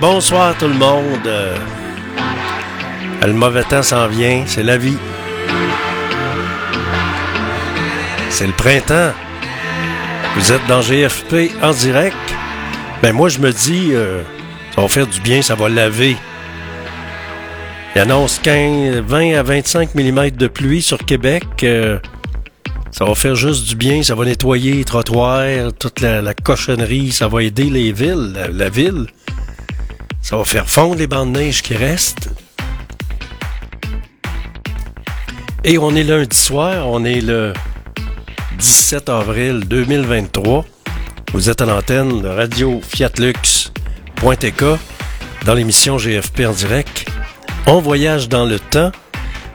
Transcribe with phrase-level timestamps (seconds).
[0.00, 1.26] Bonsoir tout le monde.
[1.26, 1.56] Euh,
[3.22, 4.96] le mauvais temps s'en vient, c'est la vie.
[8.30, 9.12] C'est le printemps.
[10.36, 12.16] Vous êtes dans GFP en direct.
[13.02, 14.22] Ben moi je me dis, euh,
[14.74, 16.16] ça va faire du bien, ça va laver.
[17.94, 21.44] Il annonce 15, 20 à 25 mm de pluie sur Québec.
[21.62, 21.98] Euh,
[22.90, 27.28] ça va faire juste du bien, ça va nettoyer les trottoirs, toute la, cochonnerie, ça
[27.28, 29.06] va aider les villes, la, ville.
[30.22, 32.28] Ça va faire fondre les bandes de neige qui restent.
[35.64, 37.52] Et on est lundi soir, on est le
[38.58, 40.64] 17 avril 2023.
[41.32, 44.64] Vous êtes à l'antenne de Radio Fiatlux.tk
[45.44, 47.06] dans l'émission GFP en direct.
[47.66, 48.92] On voyage dans le temps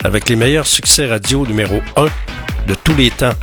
[0.03, 2.05] avec les meilleurs succès radio numéro 1
[2.67, 3.33] de tous les temps.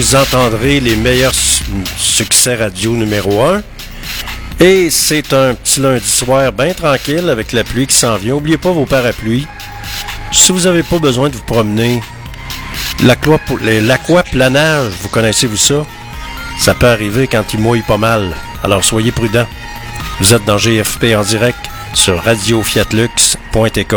[0.00, 1.34] Vous entendrez les meilleurs
[1.98, 3.62] succès radio numéro 1.
[4.58, 8.32] Et c'est un petit lundi soir bien tranquille avec la pluie qui s'en vient.
[8.32, 9.46] N'oubliez pas vos parapluies.
[10.32, 12.00] Si vous n'avez pas besoin de vous promener,
[13.02, 15.84] l'aquaplanage, vous connaissez-vous ça?
[16.58, 18.34] Ça peut arriver quand il mouille pas mal.
[18.64, 19.48] Alors soyez prudents.
[20.18, 21.60] Vous êtes dans GFP en direct
[21.92, 23.94] sur radiofiatlux.tk.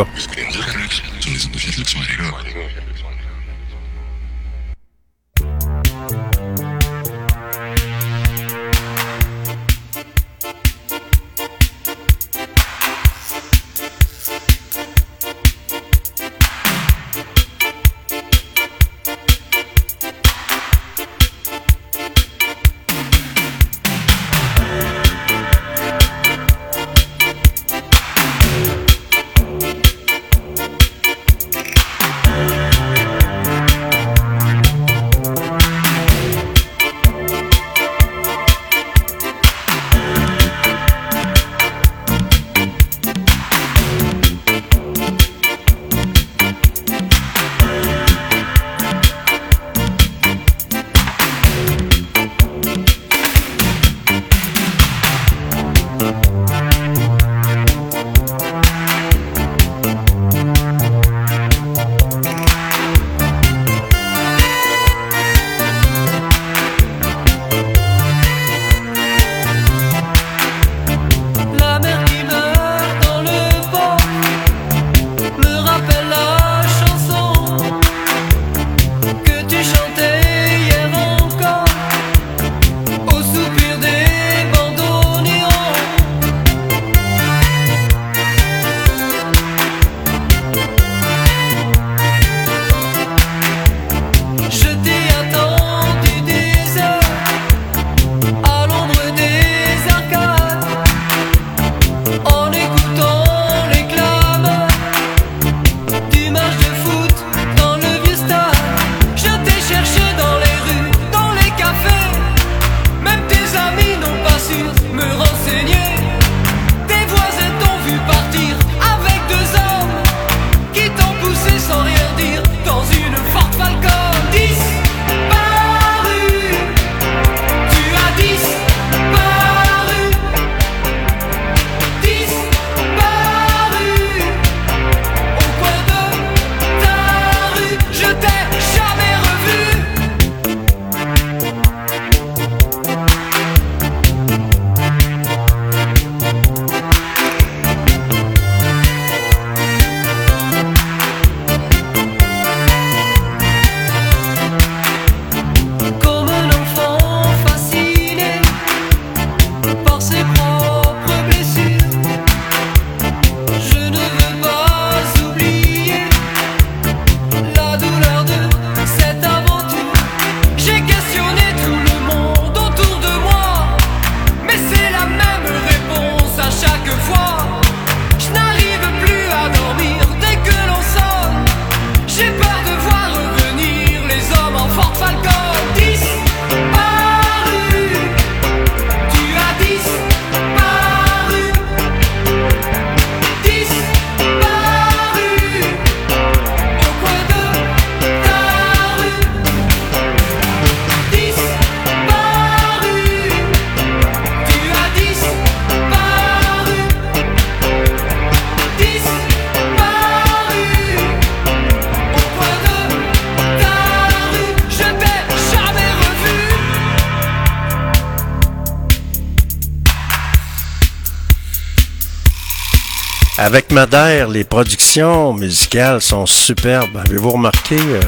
[224.33, 226.97] les productions musicales sont superbes.
[227.05, 228.01] Avez-vous remarqué euh,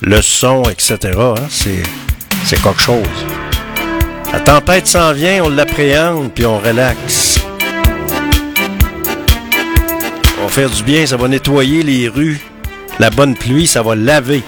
[0.00, 0.96] le son, etc.
[1.14, 1.34] Hein?
[1.50, 1.82] C'est,
[2.48, 3.06] quelque chose.
[4.32, 7.38] La tempête s'en vient, on l'appréhende, puis on relaxe.
[10.40, 12.40] On va faire du bien, ça va nettoyer les rues.
[12.98, 14.42] La bonne pluie, ça va laver.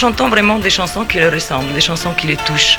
[0.00, 2.78] Chantant vraiment des chansons qui leur ressemblent, des chansons qui les touchent.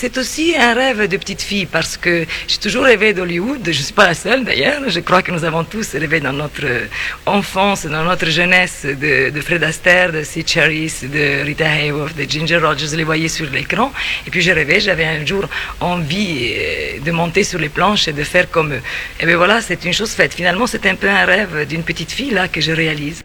[0.00, 3.60] C'est aussi un rêve de petite fille parce que j'ai toujours rêvé d'Hollywood.
[3.64, 4.88] Je ne suis pas la seule d'ailleurs.
[4.88, 6.64] Je crois que nous avons tous rêvé dans notre
[7.26, 12.22] enfance, dans notre jeunesse de, de Fred Astaire, de Sid Charisse, de Rita Hayworth, de
[12.22, 12.96] Ginger Rogers.
[12.96, 13.92] Les voyais sur l'écran.
[14.26, 15.44] Et puis j'ai rêvé, j'avais un jour
[15.80, 18.82] envie euh, de monter sur les planches et de faire comme eux.
[19.20, 20.32] Et bien voilà, c'est une chose faite.
[20.32, 23.22] Finalement, c'est un peu un rêve d'une petite fille là que je réalise.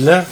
[0.00, 0.24] Blanc.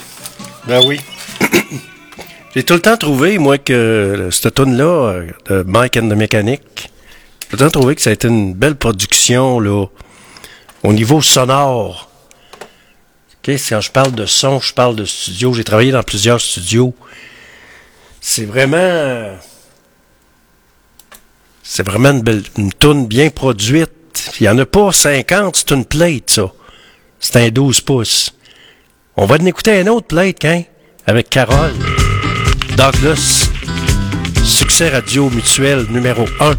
[0.66, 1.00] Ben oui.
[2.54, 7.48] J'ai tout le temps trouvé, moi, que cette tune-là, de Mike and the Mechanic, j'ai
[7.48, 9.86] tout le temps trouvé que ça a été une belle production, là,
[10.82, 12.10] au niveau sonore.
[13.32, 15.52] OK, quand je parle de son, je parle de studio.
[15.54, 16.94] J'ai travaillé dans plusieurs studios.
[18.20, 19.36] C'est vraiment...
[21.62, 23.90] C'est vraiment une belle, une toune bien produite.
[24.40, 26.50] Il n'y en a pas 50, c'est une plate, ça.
[27.20, 28.32] C'est un 12 pouces.
[29.20, 30.62] On va en écouter un autre plate, hein,
[31.04, 31.72] avec Carole.
[32.76, 33.50] Douglas.
[34.44, 36.52] Succès radio mutuel numéro 1.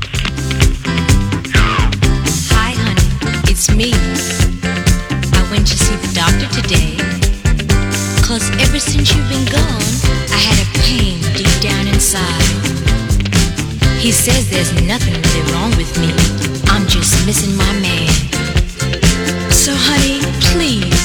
[2.51, 3.93] Hi, honey, it's me.
[3.93, 6.97] I went to see the doctor today.
[8.27, 9.81] Cause ever since you've been gone,
[10.29, 12.43] I had a pain deep down inside.
[14.01, 16.11] He says there's nothing really wrong with me.
[16.69, 18.09] I'm just missing my man.
[19.49, 20.19] So, honey,
[20.51, 20.98] please,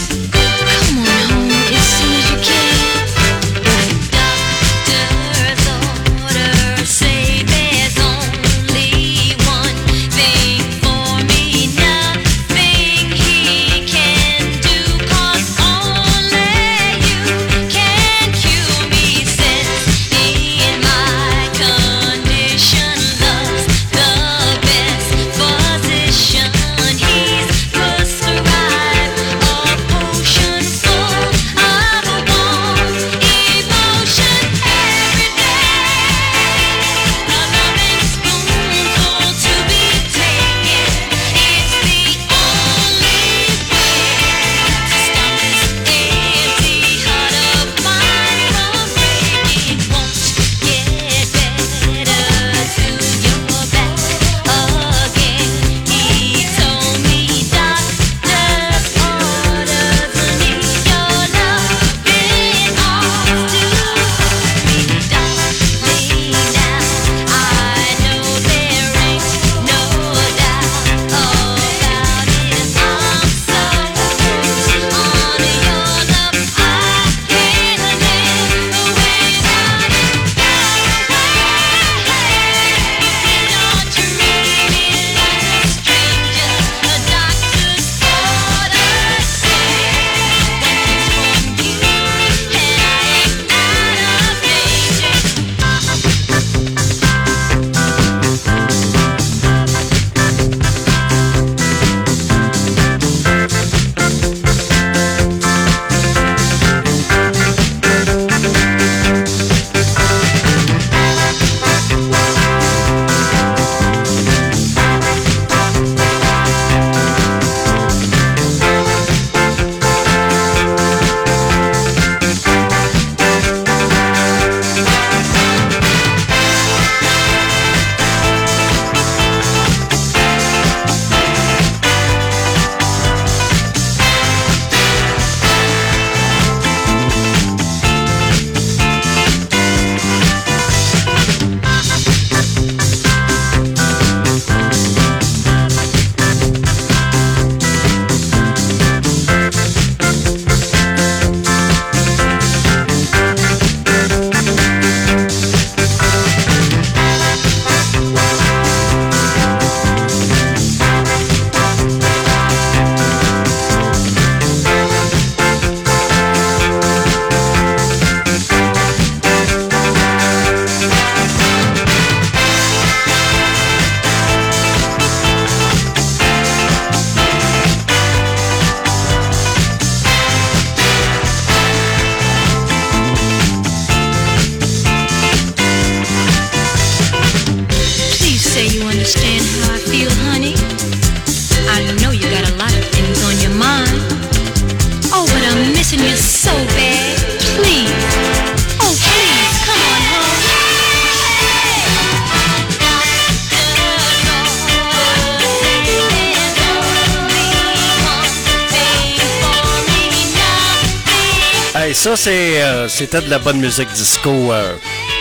[212.85, 214.53] euh, c'était de la bonne musique disco.
[214.53, 214.75] euh.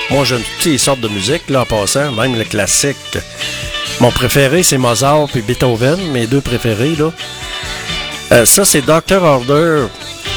[0.09, 3.17] moi, j'aime toutes les sortes de musique, là, en passant, même le classique.
[3.99, 7.11] Mon préféré, c'est Mozart et Beethoven, mes deux préférés, là.
[8.31, 9.23] Euh, ça, c'est Dr.
[9.23, 9.87] Order.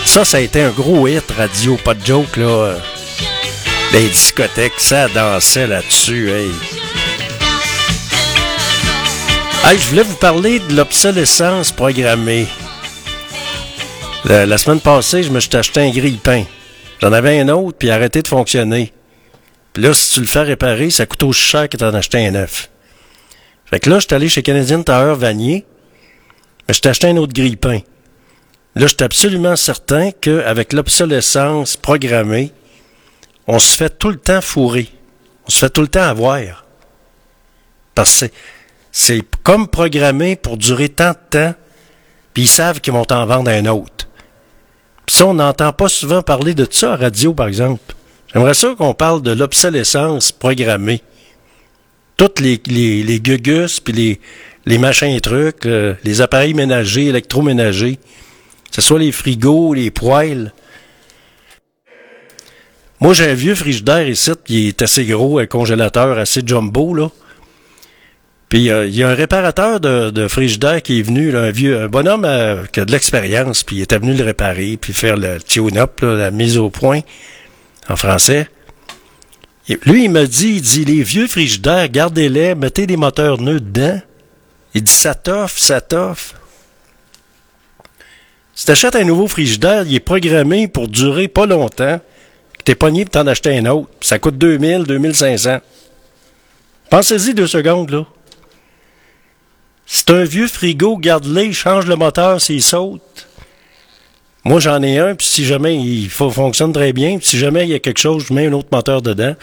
[0.05, 2.75] Ça, ça a été un gros hit radio, pas de joke, là.
[3.93, 6.51] Les discothèques, ça dansait là-dessus, hey.
[9.65, 12.47] Hey, je voulais vous parler de l'obsolescence programmée.
[14.25, 16.45] La semaine passée, je me suis acheté un grille-pain.
[17.07, 18.92] J'en avais un autre, puis arrêté de fonctionner.
[19.73, 22.33] Puis là, si tu le fais réparer, ça coûte aussi cher que d'en acheter un
[22.33, 22.69] neuf.
[23.64, 25.64] Fait que là, je allé chez Canadian Tower Vanier,
[26.66, 27.79] mais je t'ai acheté un autre grille-pain.
[28.75, 32.51] Là, je suis absolument certain qu'avec l'obsolescence programmée,
[33.47, 34.88] on se fait tout le temps fourrer.
[35.47, 36.64] On se fait tout le temps avoir.
[37.95, 38.27] Parce que
[38.90, 41.55] c'est comme programmé pour durer tant de temps,
[42.35, 44.09] puis ils savent qu'ils vont t'en vendre un autre.
[45.07, 47.95] Puis ça, on n'entend pas souvent parler de ça à radio, par exemple.
[48.33, 51.01] J'aimerais ça qu'on parle de l'obsolescence programmée.
[52.16, 54.21] Toutes les, les, les gugus, puis les,
[54.66, 59.90] les machins et trucs, euh, les appareils ménagers, électroménagers, que ce soit les frigos, les
[59.90, 60.53] poêles.
[63.01, 67.11] Moi, j'ai un vieux frigidaire ici, qui est assez gros, un congélateur assez jumbo, là.
[68.48, 71.82] Puis il y a un réparateur de, de frigidaire qui est venu, là, un vieux
[71.82, 75.16] un bonhomme euh, qui a de l'expérience, puis il était venu le réparer, puis faire
[75.16, 77.00] le tune-up, la mise au point
[77.88, 78.48] en français.
[79.85, 84.00] Lui, il m'a dit, il dit, les vieux frigidaires, gardez-les, mettez des moteurs neufs dedans.
[84.74, 86.35] Il dit, ça t'offre, ça t'offre.
[88.54, 92.00] Si t'achètes un nouveau frigidaire, il est programmé pour durer pas longtemps,
[92.64, 93.88] t'es pogné pour t'en acheter un autre.
[94.00, 95.59] ça coûte 2000, 2500.
[96.88, 98.06] Pensez-y deux secondes, là.
[99.87, 103.29] C'est un vieux frigo, garde-le, change le moteur s'il saute.
[104.44, 107.70] Moi, j'en ai un, puis si jamais il fonctionne très bien, puis si jamais il
[107.70, 109.35] y a quelque chose, je mets un autre moteur dedans.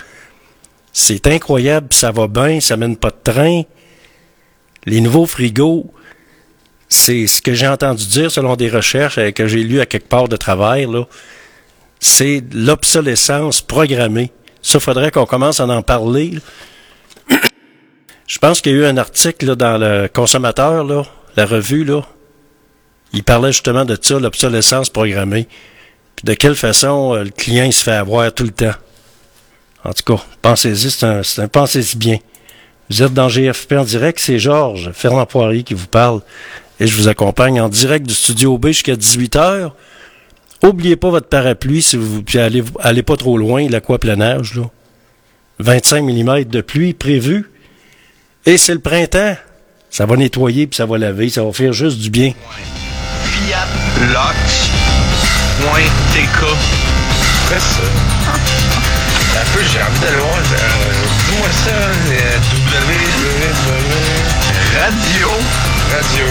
[0.91, 3.63] C'est incroyable, ça va bien, ça mène pas de train.
[4.85, 5.91] Les nouveaux frigos,
[6.89, 10.07] c'est ce que j'ai entendu dire selon des recherches euh, que j'ai lues à quelque
[10.07, 11.05] part de travers, là.
[11.99, 14.31] C'est l'obsolescence programmée.
[14.61, 16.33] Ça, faudrait qu'on commence à en parler.
[18.27, 21.03] Je pense qu'il y a eu un article là, dans le consommateur, là,
[21.35, 22.01] la revue, là.
[23.11, 25.47] Il parlait justement de ça, l'obsolescence programmée.
[26.15, 28.73] Puis de quelle façon euh, le client se fait avoir tout le temps.
[29.83, 31.05] En tout cas, pensez-y, c'est
[31.41, 32.17] un, pensez-y bien.
[32.89, 36.21] Vous êtes dans GFP en direct, c'est Georges Fernand Poirier qui vous parle.
[36.79, 39.71] Et je vous accompagne en direct du studio B jusqu'à 18h.
[40.63, 44.63] Oubliez pas votre parapluie si vous allez, allez pas trop loin, l'aquaplanage, là.
[45.59, 47.51] 25 mm de pluie prévu.
[48.45, 49.35] Et c'est le printemps.
[49.89, 52.31] Ça va nettoyer puis ça va laver, ça va faire juste du bien.
[53.25, 53.67] Fiat
[54.01, 54.69] Lux
[55.61, 56.43] point TK.
[57.45, 57.83] Après ça.
[59.35, 60.37] Un peu, j'ai envie d'aller voir.
[60.37, 60.41] euh,
[61.29, 63.71] Dis-moi ça, euh, www.
[64.79, 65.29] Radio.
[65.91, 66.27] Radio.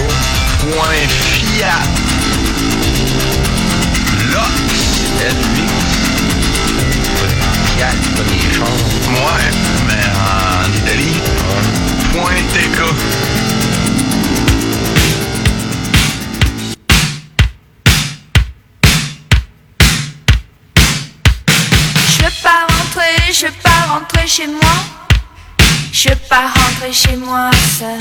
[0.59, 1.83] Point Fiat.
[4.29, 4.73] Lux.
[7.65, 8.79] Fiat, pas des chars.
[9.09, 9.49] Ouais,
[9.87, 11.17] mais en Italie.
[12.13, 12.19] Je
[22.43, 24.59] pas rentrer, je veux pas rentrer chez moi.
[25.91, 27.49] Je veux pas rentrer chez moi
[27.79, 27.97] seul.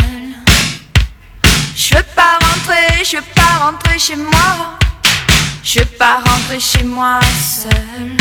[1.74, 4.78] Je veux pas rentrer, je veux pas rentrer chez moi.
[5.64, 8.16] Je veux pas rentrer chez moi seul.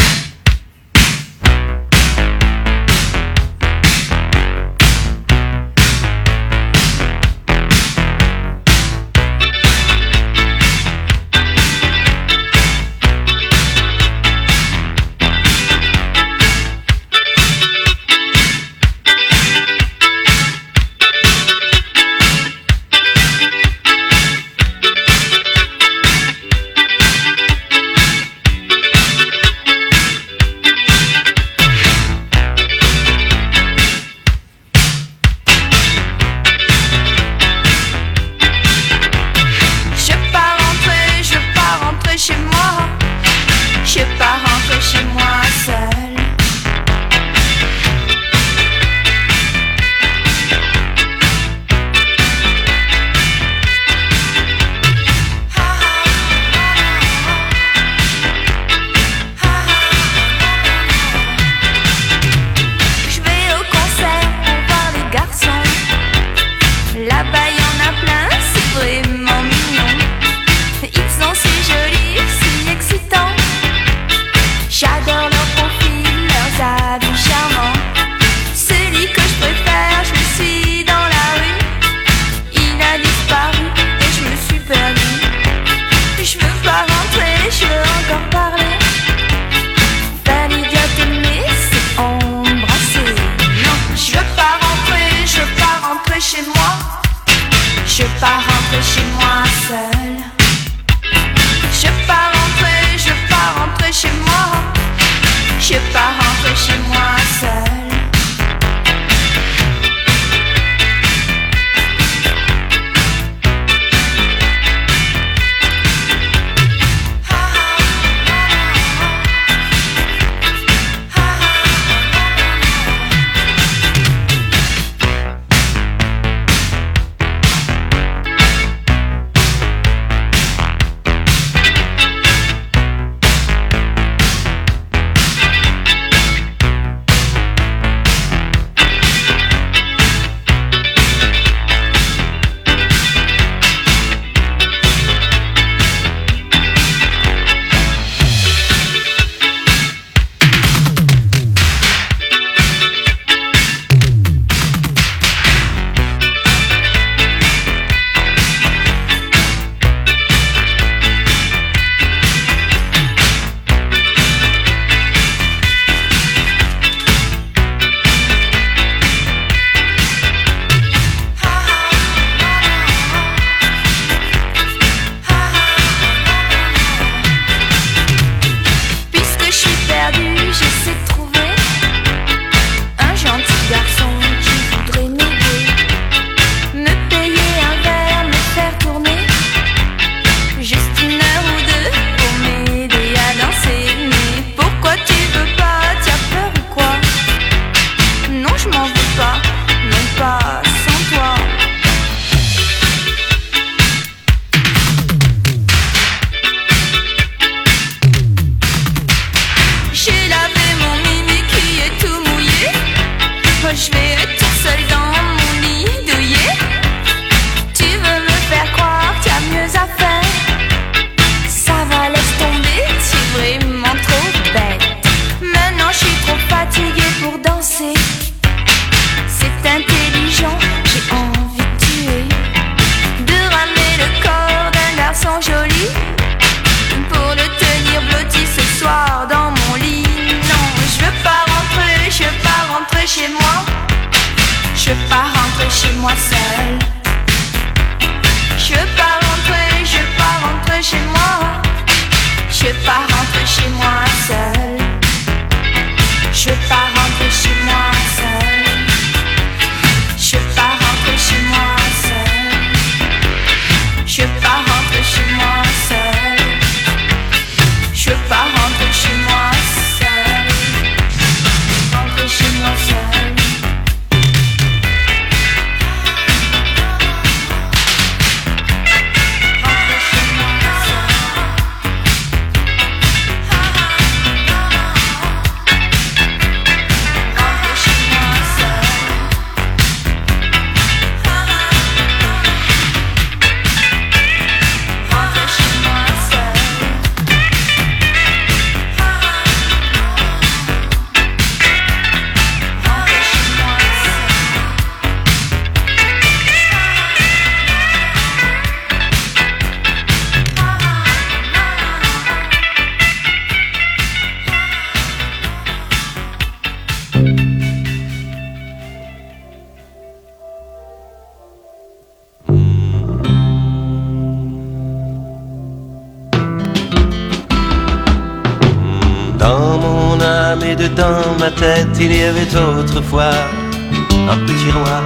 [333.19, 335.01] Un petit roi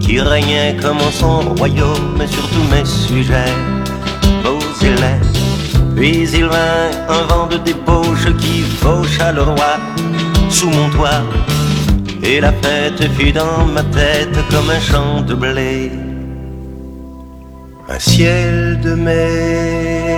[0.00, 3.54] qui régnait comme en son royaume sur tous mes sujets,
[4.42, 5.94] beaux et laids.
[5.94, 9.76] Puis il vint un vent de débauche qui faucha le roi
[10.50, 11.22] sous mon toit.
[12.22, 15.92] Et la fête fut dans ma tête comme un champ de blé,
[17.88, 20.13] un ciel de mai.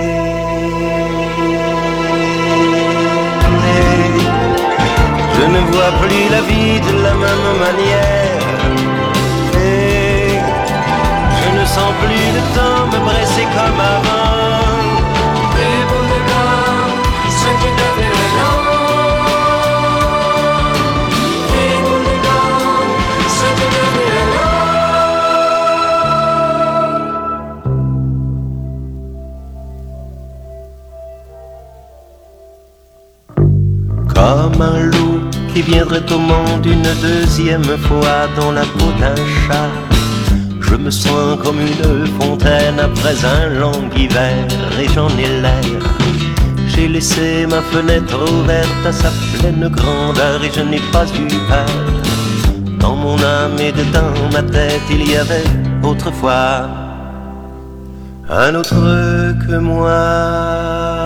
[5.39, 8.41] Je ne vois plus la vie de la même manière.
[9.53, 10.39] Et
[11.39, 14.17] je ne sens plus le temps me presser comme avant.
[34.15, 35.06] Comme un loup
[35.57, 39.71] qui viendrait au monde une deuxième fois dans la peau d'un chat.
[40.61, 44.45] Je me sens comme une fontaine après un long hiver
[44.79, 45.81] et j'en ai l'air.
[46.67, 51.85] J'ai laissé ma fenêtre ouverte à sa pleine grandeur et je n'ai pas eu peur.
[52.79, 55.49] Dans mon âme et dedans ma tête, il y avait
[55.81, 56.67] autrefois
[58.29, 58.75] un autre
[59.47, 60.96] que moi.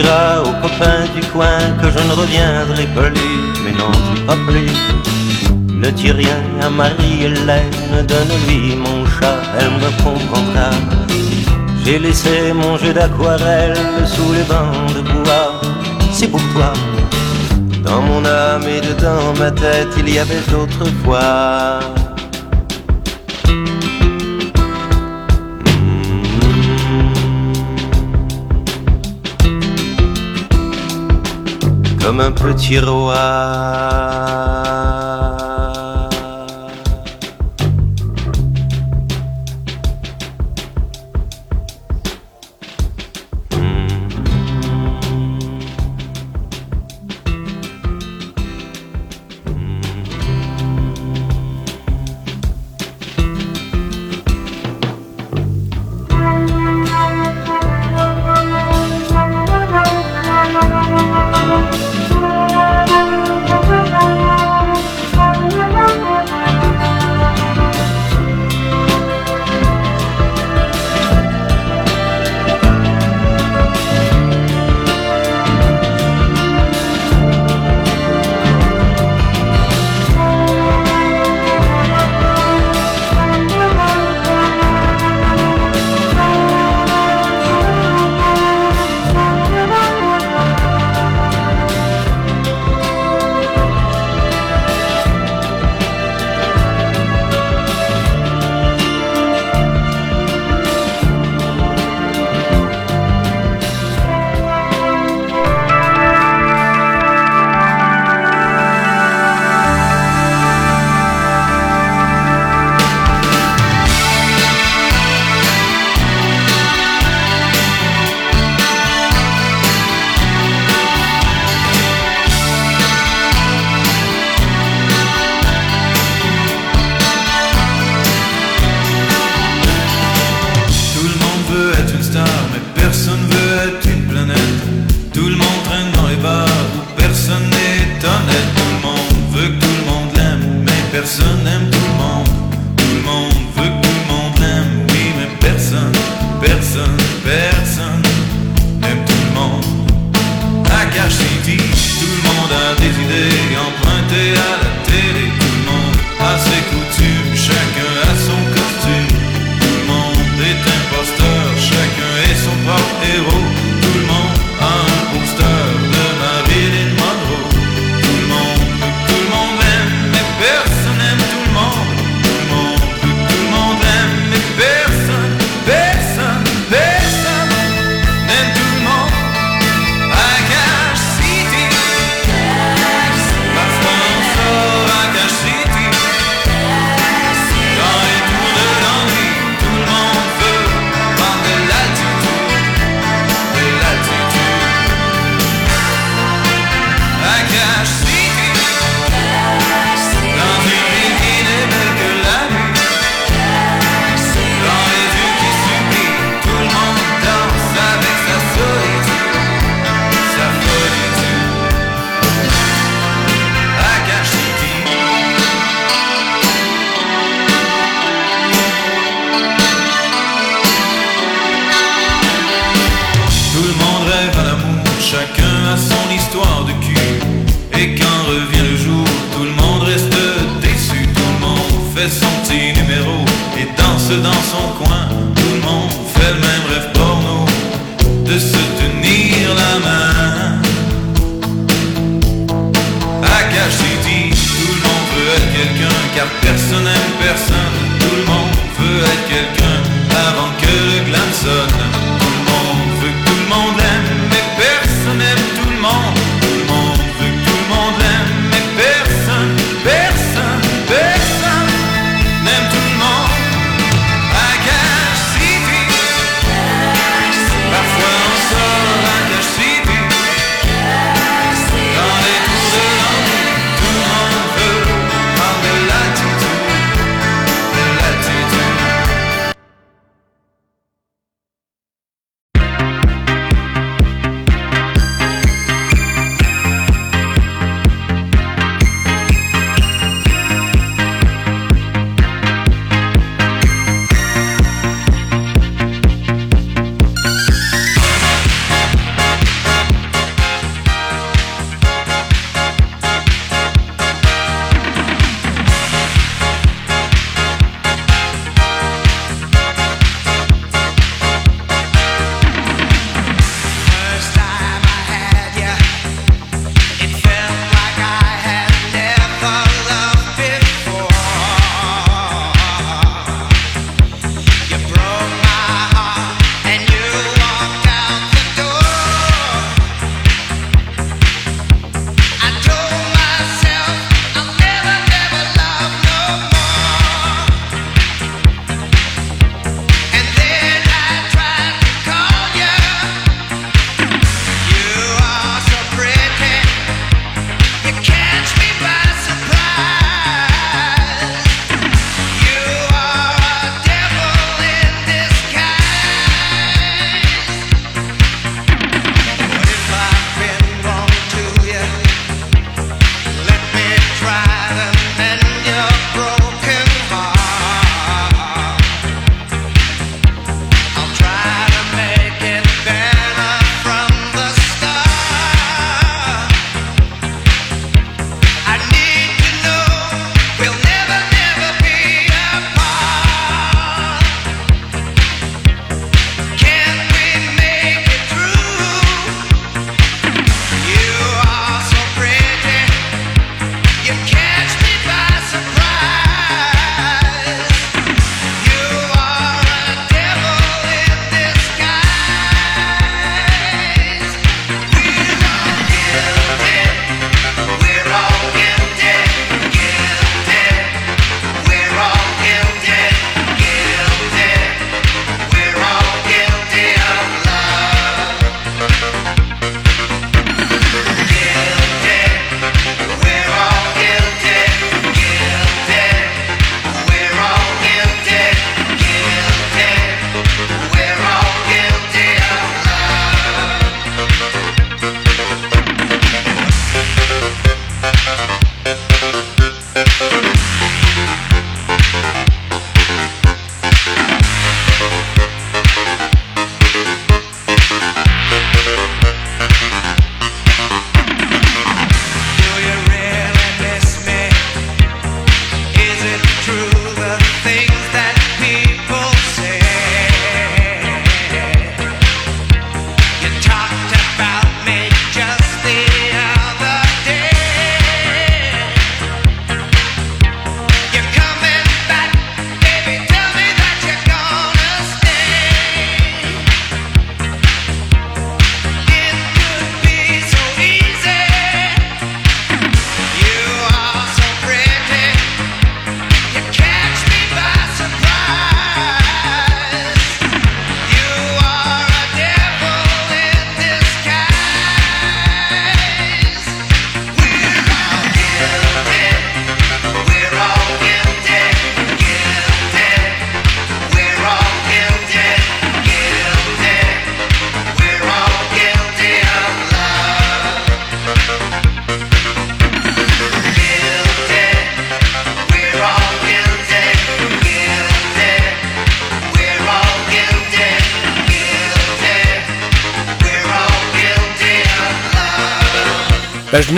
[0.00, 3.92] Diras aux copains du coin que je ne reviendrai plus, mais non,
[4.26, 4.72] pas plus.
[5.82, 10.70] Ne dis rien à Marie-Hélène, donne-lui mon chat, elle me comprendra.
[11.84, 13.76] J'ai laissé mon jeu d'aquarelle
[14.14, 15.50] sous les bancs de bois,
[16.12, 16.72] c'est pour toi.
[17.86, 21.80] Dans mon âme et dedans ma tête, il y avait autrefois.
[32.08, 34.07] Comme un petit roi.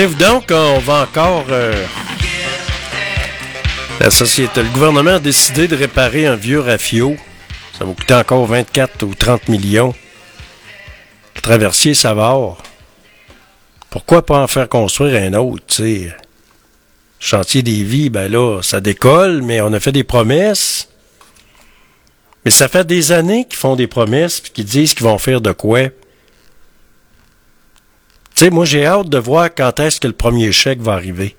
[0.01, 1.45] Venez-vous donc, on va encore.
[1.51, 1.75] euh,
[4.01, 7.17] La société, le gouvernement a décidé de réparer un vieux rafio.
[7.79, 9.95] Ça va coûter encore 24 ou 30 millions.
[11.37, 12.63] Le traversier Savard.
[13.91, 16.11] Pourquoi pas en faire construire un autre, tu?
[17.19, 20.89] Chantier des vies, ben là, ça décolle, mais on a fait des promesses.
[22.47, 25.43] Mais ça fait des années qu'ils font des promesses puis qu'ils disent qu'ils vont faire
[25.43, 25.91] de quoi.
[28.49, 31.37] Moi, j'ai hâte de voir quand est-ce que le premier chèque va arriver.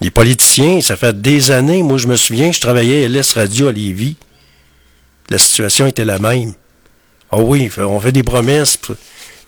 [0.00, 1.82] Les politiciens, ça fait des années.
[1.82, 4.16] Moi, je me souviens, je travaillais à LS Radio à Lévis.
[5.30, 6.52] La situation était la même.
[7.30, 8.78] Ah oui, on fait des promesses,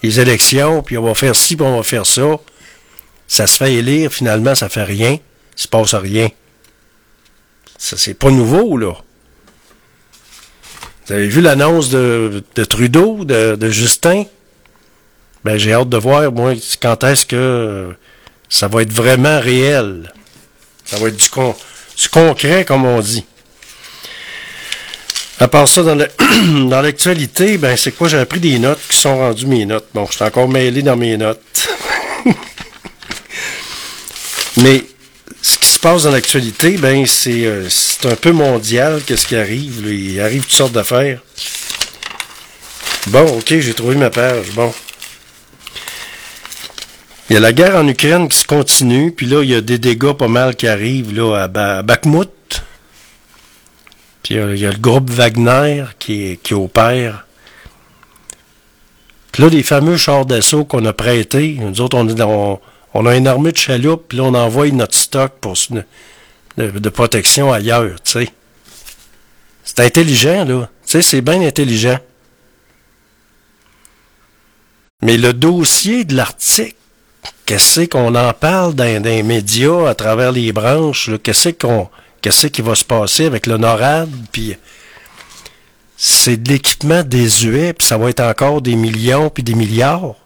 [0.03, 2.39] les élections, puis on va faire ci, puis on va faire ça.
[3.27, 5.13] Ça se fait élire, finalement, ça fait rien.
[5.57, 6.29] Il se passe rien.
[7.79, 8.95] Ça, c'est pas nouveau, là.
[11.07, 14.25] Vous avez vu l'annonce de, de Trudeau, de, de Justin?
[15.45, 17.93] Ben, j'ai hâte de voir, moi, quand est-ce que euh,
[18.49, 20.13] ça va être vraiment réel.
[20.85, 21.57] Ça va être du, con,
[21.97, 23.25] du concret, comme on dit.
[25.39, 25.97] À part ça, dans
[26.83, 28.09] l'actualité, ben, c'est quoi?
[28.09, 29.87] J'ai pris des notes qui sont rendues mes notes.
[29.95, 31.41] Bon, je suis encore mêlé dans mes notes.
[34.59, 34.85] Mais
[35.81, 39.03] passe dans l'actualité, ben c'est euh, c'est un peu mondial.
[39.07, 39.87] Qu'est-ce qui arrive?
[39.91, 41.21] Il arrive toutes sortes d'affaires.
[43.09, 44.51] Bon, ok, j'ai trouvé ma page.
[44.55, 44.73] Bon.
[47.29, 49.61] Il y a la guerre en Ukraine qui se continue, puis là, il y a
[49.61, 52.29] des dégâts pas mal qui arrivent là, à, à Bakhmut.
[54.23, 57.25] Puis euh, il y a le groupe Wagner qui, qui opère.
[59.33, 62.61] Puis là, les fameux chars d'assaut qu'on a prêtés, nous autres, on, dans-
[62.95, 65.55] on a une armée de chaloupes, puis là, on envoie notre stock pour,
[66.57, 68.29] de, protection ailleurs, tu sais.
[69.65, 70.69] C'est intelligent, là.
[70.85, 71.99] Tu sais, c'est bien intelligent.
[75.03, 76.75] Mais le dossier de l'article,
[77.47, 81.89] qu'est-ce qu'on en parle dans, les médias, à travers les branches, qu'est-ce qu'on
[82.21, 84.57] qu'est-ce qui va se passer avec le NORAD, puis
[85.97, 90.17] c'est de l'équipement désuet, puis ça va être encore des millions, puis des milliards.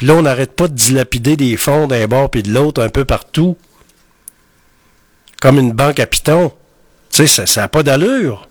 [0.00, 2.88] Puis là, on n'arrête pas de dilapider des fonds d'un bord puis de l'autre un
[2.88, 3.58] peu partout.
[5.42, 6.54] Comme une banque à piton.
[7.12, 8.48] Tu sais, ça n'a pas d'allure.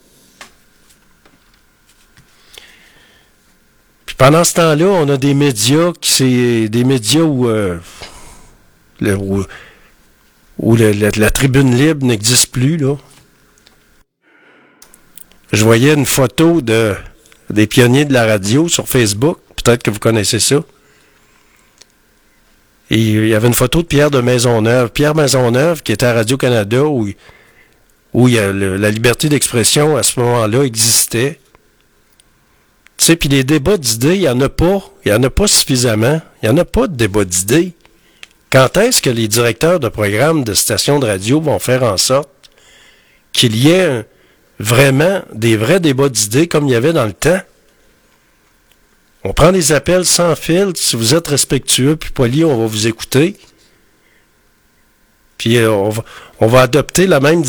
[4.06, 7.80] Puis pendant ce temps-là, on a des médias qui c'est des médias où, euh,
[9.00, 9.18] la
[11.32, 12.96] tribune libre n'existe plus, là.
[15.52, 16.94] Je voyais une photo de
[17.50, 19.40] des pionniers de la radio sur Facebook.
[19.56, 20.64] Peut-être que vous connaissez ça.
[22.90, 24.90] Il y avait une photo de Pierre de Maisonneuve.
[24.90, 27.08] Pierre Maisonneuve, qui était à Radio-Canada, où,
[28.14, 31.40] où il y a la liberté d'expression à ce moment-là existait.
[32.98, 34.92] Tu sais, puis les débats d'idées, il n'y en a pas.
[35.06, 36.20] Il n'y en a pas suffisamment.
[36.42, 37.74] Il n'y en a pas de débat d'idées.
[38.52, 42.30] Quand est-ce que les directeurs de programmes de stations de radio vont faire en sorte
[43.32, 44.04] qu'il y ait
[44.58, 47.40] vraiment des vrais débats d'idées comme il y avait dans le temps?
[49.24, 50.80] On prend des appels sans filtre.
[50.80, 53.36] Si vous êtes respectueux puis poli, on va vous écouter.
[55.38, 57.44] Puis euh, on, va, adopter la même,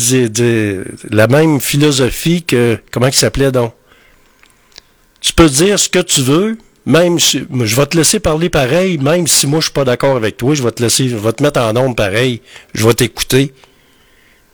[1.09, 2.77] la même philosophie que.
[2.91, 3.73] Comment il s'appelait donc?
[5.19, 7.45] Tu peux dire ce que tu veux, même si.
[7.63, 10.55] Je vais te laisser parler pareil, même si moi je suis pas d'accord avec toi,
[10.55, 12.41] je vais te laisser, je vais te mettre en nombre pareil,
[12.73, 13.53] je vais t'écouter.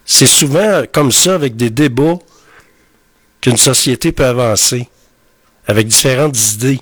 [0.04, 2.18] C'est souvent comme ça avec des débats
[3.40, 4.88] qu'une société peut avancer,
[5.68, 6.80] avec différentes idées.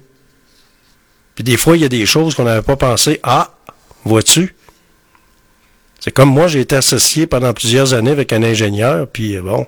[1.36, 3.19] Puis des fois, il y a des choses qu'on n'avait pas pensé.
[3.23, 3.51] Ah,
[4.05, 4.55] vois-tu?
[5.99, 9.67] C'est comme moi, j'ai été associé pendant plusieurs années avec un ingénieur, puis euh, bon.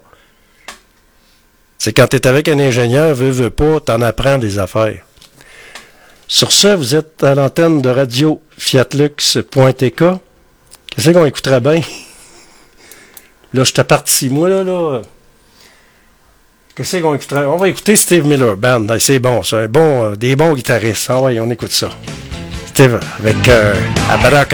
[1.78, 5.04] C'est quand tu es avec un ingénieur, veux, veux pas, t'en apprends des affaires.
[6.28, 10.04] Sur ce, vous êtes à l'antenne de radio fiatlux.tk.
[10.90, 11.82] Qu'est-ce qu'on écouterait bien?
[13.54, 15.02] Là, je te moi, là, là.
[16.78, 17.46] Qu'est-ce qu'on écouterait?
[17.46, 18.86] On va écouter Steve Miller Band.
[19.00, 19.58] C'est bon, ça.
[19.62, 21.08] Un bon, euh, des bons guitaristes.
[21.10, 21.90] Ah ouais, on écoute ça.
[22.68, 23.74] Steve, avec euh,
[24.12, 24.46] Abara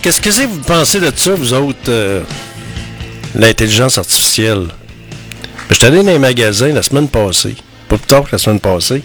[0.00, 2.22] Qu'est-ce que c'est vous pensez de ça, vous autres, euh,
[3.34, 4.68] l'intelligence artificielle?
[5.70, 7.56] Je suis allé dans les magasins la semaine passée,
[7.88, 9.02] pas plus tard que la semaine passée.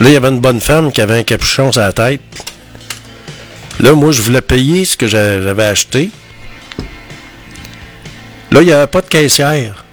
[0.00, 2.20] Là, il y avait une bonne femme qui avait un capuchon sur la tête.
[3.80, 6.10] Là, moi, je voulais payer ce que j'a- j'avais acheté.
[8.50, 9.84] Là, il n'y avait pas de caissière.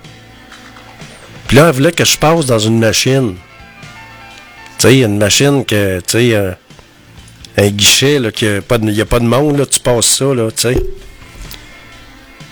[1.47, 3.36] Puis là, elle voulait que je passe dans une machine.
[4.78, 6.51] Tu sais, une machine que, tu sais, euh,
[7.58, 10.76] un guichet, qu'il n'y a, pas de monde, là, tu passes ça, là, tu.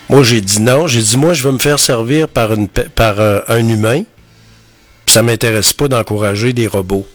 [0.08, 0.86] Moi, j'ai dit non.
[0.86, 4.02] J'ai dit, moi, je veux me faire servir par, euh, un humain.
[5.06, 7.06] Ça m'intéresse pas d'encourager des robots.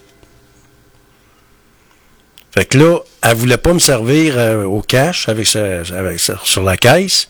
[2.52, 6.76] Fait que là, elle voulait pas me servir euh, au cash avec avec sur la
[6.76, 7.30] caisse.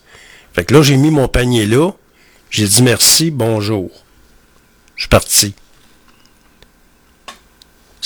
[0.53, 1.91] Fait que là, j'ai mis mon panier là.
[2.49, 3.91] J'ai dit merci, bonjour.
[4.95, 5.53] Je suis parti.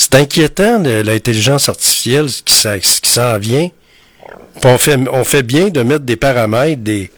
[0.02, 3.70] C'est inquiétant, l'intelligence artificielle ce qui, s'en- vient.
[4.64, 7.12] On fait, bien de mettre des paramètres, des,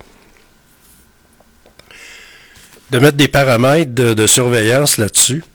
[2.92, 5.46] de mettre des paramètres de, surveillance là-dessus.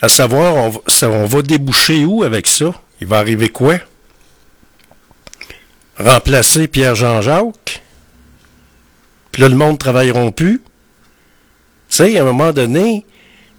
[0.00, 2.72] À savoir, on on va déboucher où avec ça?
[3.00, 3.78] Il va arriver quoi?
[5.98, 7.82] Remplacer Pierre-Jean-Jacques?
[9.32, 10.62] Puis là, le monde ne travailleront plus?
[11.88, 13.04] Tu sais, à un moment donné,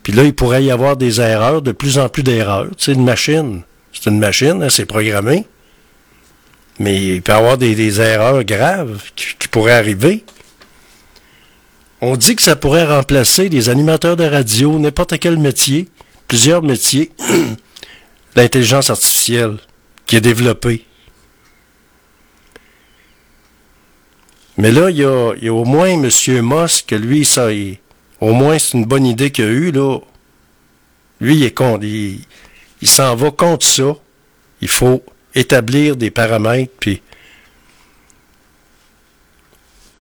[0.04, 2.68] puis là, il pourrait y avoir des erreurs, de plus en plus d'erreurs.
[2.78, 3.62] Sais, une machine,
[3.94, 5.46] c'est une machine, hein, c'est programmé.
[6.78, 10.26] Mais il peut y avoir des, des erreurs graves qui, pourraient arriver.
[12.02, 15.88] On dit que ça pourrait remplacer les animateurs de radio, n'importe quel métier,
[16.28, 17.12] plusieurs métiers,
[18.36, 19.58] l'intelligence artificielle
[20.06, 20.86] qui est développée.
[24.58, 26.10] Mais là, il y a, y a au moins M.
[26.42, 27.78] Musk, lui, ça, il-
[28.24, 30.00] au moins c'est une bonne idée qu'il a eue, là.
[31.20, 32.26] Lui, il est contre, il,
[32.84, 33.96] s'en va contre ça.
[34.62, 35.04] Il faut
[35.36, 37.02] établir des paramètres, puis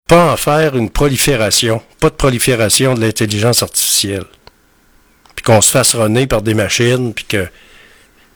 [0.06, 4.26] pas en faire une prolifération, pas de prolifération de l'intelligence artificielle.
[5.34, 7.48] Puis qu'on se fasse runner par des machines, puis que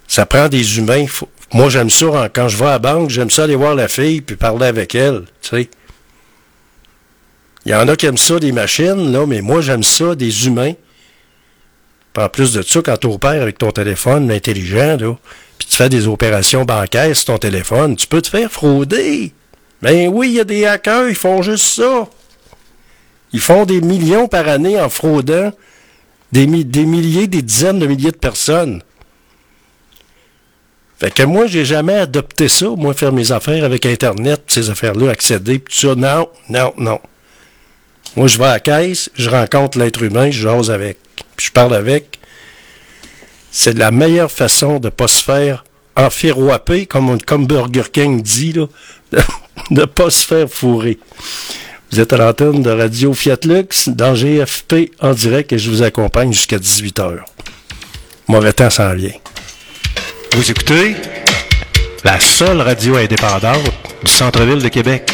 [0.09, 1.05] ça prend des humains.
[1.53, 3.89] Moi, j'aime ça, hein, quand je vais à la banque, j'aime ça aller voir la
[3.89, 5.71] fille, puis parler avec elle, tu sais.
[7.67, 10.47] Il y en a qui aiment ça, des machines, là, mais moi, j'aime ça, des
[10.47, 10.75] humains.
[12.13, 15.17] Puis en plus de ça, quand tu opères avec ton téléphone intelligent, là,
[15.59, 19.33] puis tu fais des opérations bancaires sur ton téléphone, tu peux te faire frauder.
[19.83, 22.09] Ben oui, il y a des hackers, ils font juste ça.
[23.33, 25.53] Ils font des millions par année en fraudant
[26.33, 28.83] des, mi- des milliers, des dizaines de milliers de personnes.
[30.99, 35.11] Fait que moi, j'ai jamais adopté ça, moi, faire mes affaires avec Internet, ces affaires-là,
[35.11, 35.95] accéder, pis tout ça.
[35.97, 37.01] Non, non, non.
[38.17, 40.99] Moi, je vais à la caisse, je rencontre l'être humain, je jase avec,
[41.37, 42.19] puis je parle avec.
[43.51, 45.65] C'est la meilleure façon de pas se faire
[45.97, 48.67] enfiroiper, comme, comme Burger King dit, là,
[49.71, 50.99] de ne pas se faire fourrer.
[51.91, 55.83] Vous êtes à l'antenne de Radio Fiat Lux, dans GFP en direct, et je vous
[55.83, 57.19] accompagne jusqu'à 18h.
[58.27, 59.13] Mauvais temps s'en vient.
[60.35, 60.97] Vous écoutez
[62.05, 63.71] la seule radio indépendante
[64.03, 65.11] du centre-ville de Québec.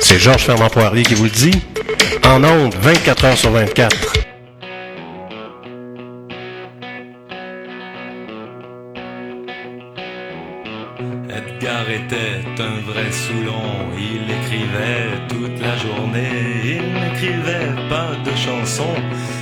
[0.00, 1.62] C'est Georges Fernand Poirier qui vous le dit.
[2.24, 4.12] En ondes, 24 heures sur 24.
[11.28, 16.30] Edgar était un vrai Soulon, il écrivait toute la journée,
[16.64, 18.96] il n'écrivait pas de chansons,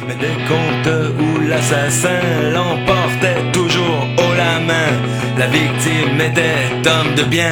[0.06, 2.20] mais des contes où l'assassin
[2.52, 4.92] l'emportait toujours haut la main,
[5.38, 7.50] la victime était homme de bien.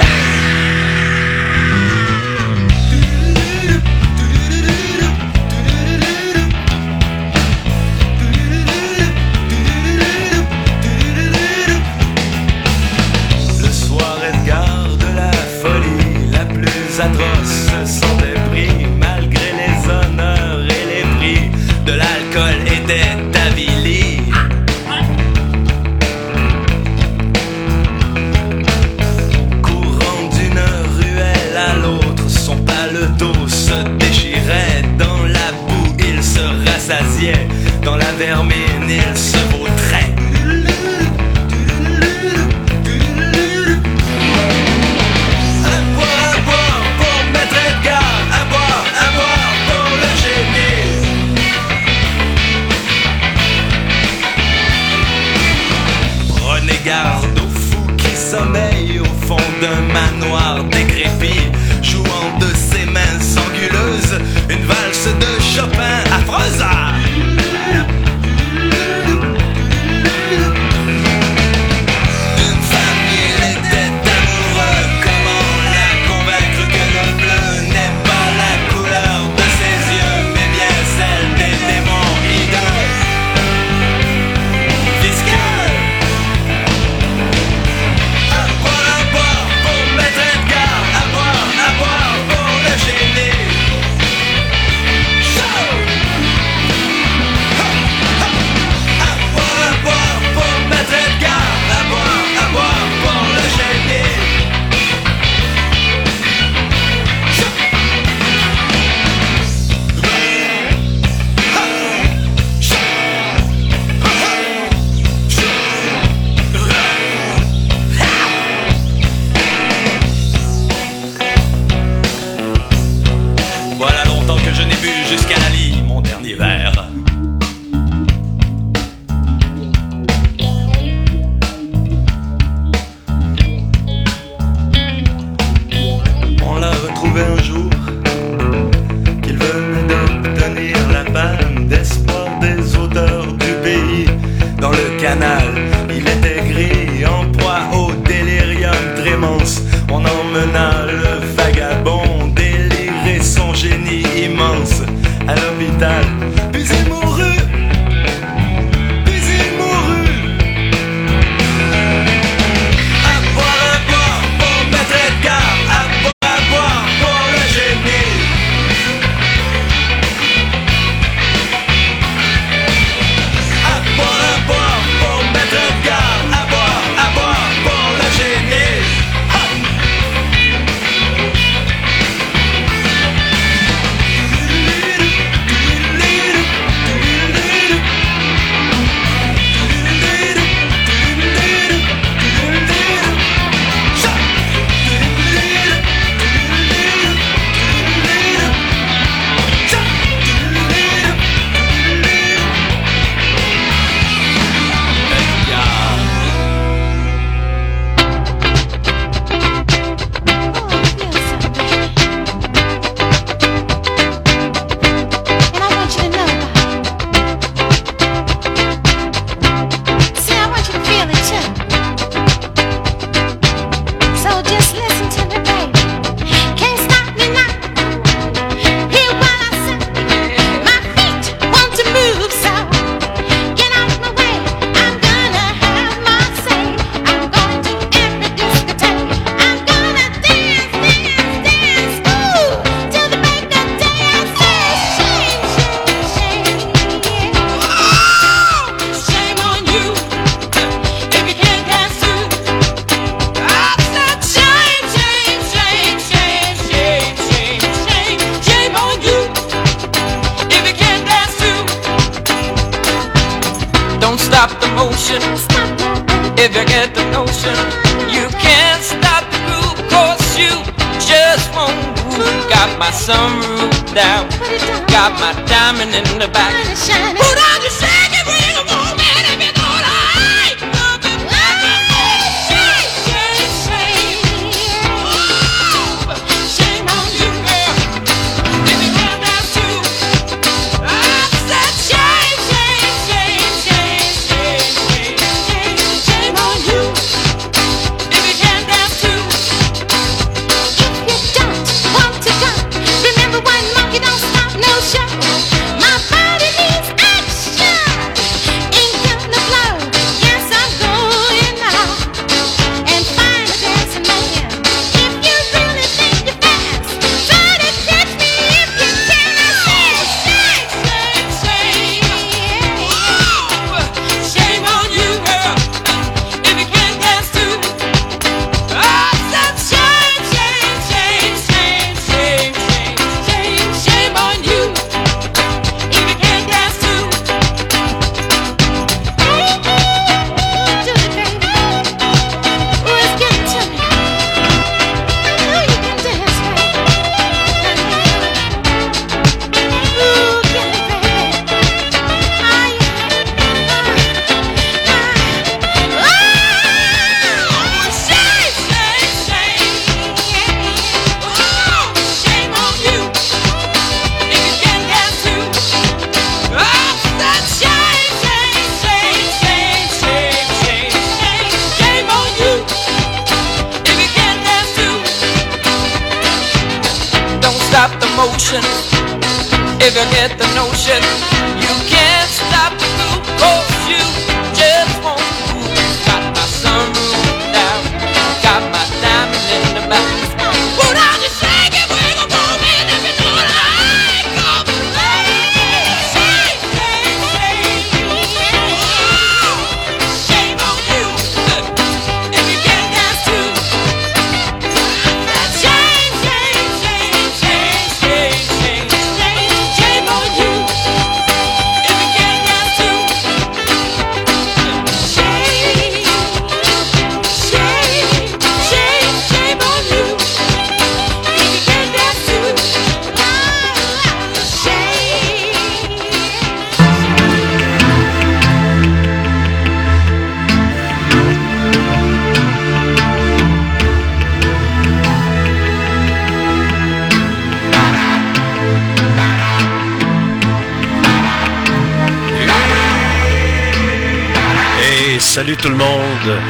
[445.66, 446.40] Tout le monde.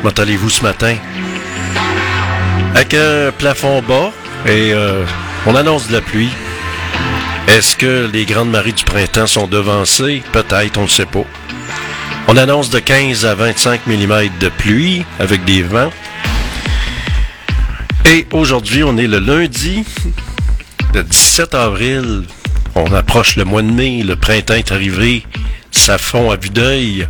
[0.00, 0.96] Comment allez-vous ce matin?
[2.74, 4.10] Avec un plafond bas
[4.46, 5.04] et euh,
[5.44, 6.30] on annonce de la pluie.
[7.48, 10.22] Est-ce que les grandes marées du printemps sont devancées?
[10.32, 11.24] Peut-être, on ne sait pas.
[12.26, 15.90] On annonce de 15 à 25 mm de pluie avec des vents.
[18.06, 19.84] Et aujourd'hui, on est le lundi,
[20.94, 22.24] le 17 avril.
[22.76, 25.26] On approche le mois de mai, le printemps est arrivé,
[25.70, 27.06] ça fond à vue d'œil.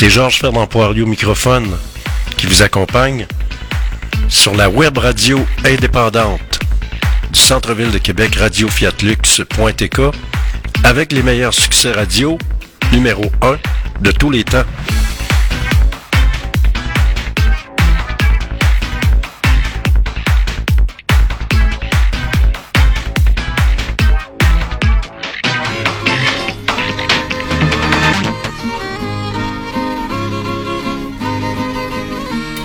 [0.00, 1.76] C'est Georges Fernand Poirier au microphone
[2.36, 3.26] qui vous accompagne
[4.28, 6.60] sur la web radio indépendante
[7.32, 10.00] du centre-ville de Québec, radiofiatlux.tk,
[10.84, 12.38] avec les meilleurs succès radio,
[12.92, 13.56] numéro 1
[14.00, 14.62] de tous les temps.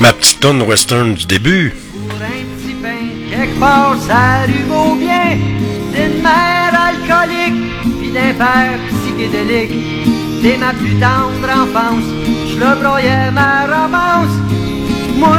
[0.04, 1.74] Ma petite tonne western du début.
[2.10, 5.38] Pour un petit pain, quelque part, ça vaut bien.
[5.94, 7.64] D'une mère alcoolique,
[8.02, 9.72] puis d'un père psychédélique.
[10.42, 12.04] Dès ma plus tendre enfance,
[12.50, 14.36] je le broyais ma romance.
[15.16, 15.38] Moi,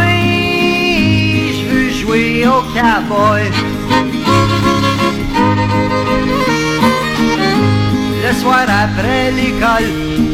[1.52, 3.42] je veux jouer au cowboy.
[8.26, 9.90] Le soir après l'école,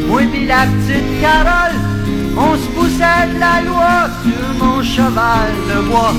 [0.06, 1.89] moi pis la petite Carole,
[2.36, 6.14] on se poussait de la loi sur mon cheval de bois.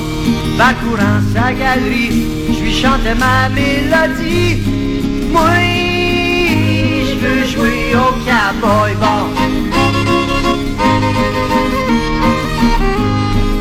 [0.58, 4.62] Parcourant sa galerie, je lui chantais ma mélodie.
[5.32, 5.50] Moi,
[7.08, 9.22] je veux jouer au cowboy bon.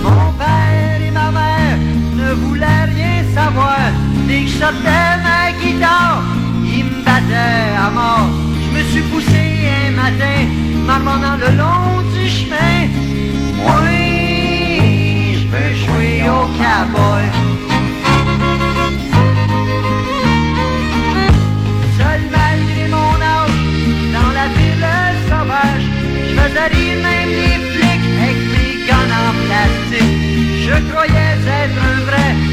[0.05, 1.79] Mon père et ma mère
[2.17, 3.79] ne voulaient rien savoir.
[4.27, 6.23] Dès que je sortais ma guitare,
[6.65, 8.29] ils me battaient à mort.
[8.63, 9.43] Je me suis poussé
[9.87, 10.39] un matin,
[10.87, 12.20] marmonnant le long du
[13.77, 17.25] oui, je jouer au cowboy.
[21.99, 23.61] Seul malgré mon âge,
[24.17, 24.89] dans la ville
[25.29, 25.87] sauvage,
[26.29, 30.19] je faisais rire même les flics avec mes guns en plastique.
[30.67, 32.50] Je croyais être vrai.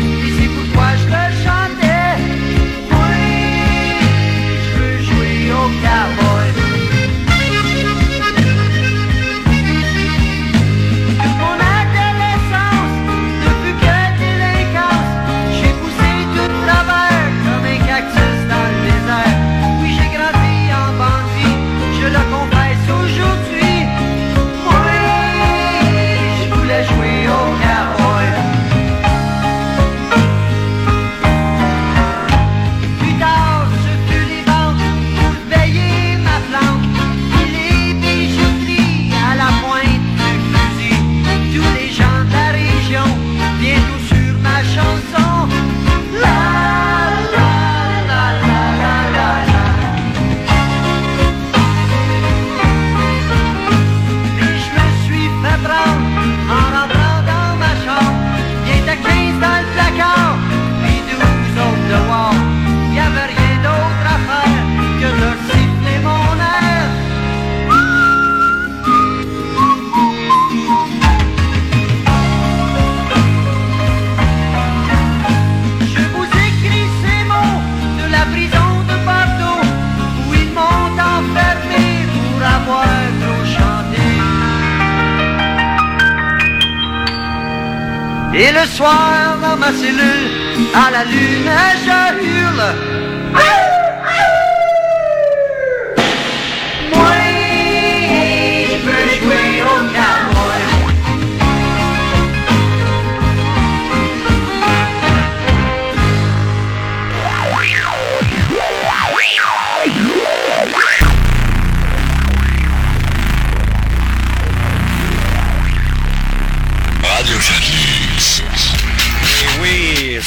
[88.39, 90.29] Et le soir dans ma cellule,
[90.75, 91.49] à la lune,
[91.85, 93.66] je hurle.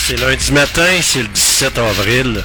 [0.07, 2.43] C'est lundi matin, c'est le 17 avril.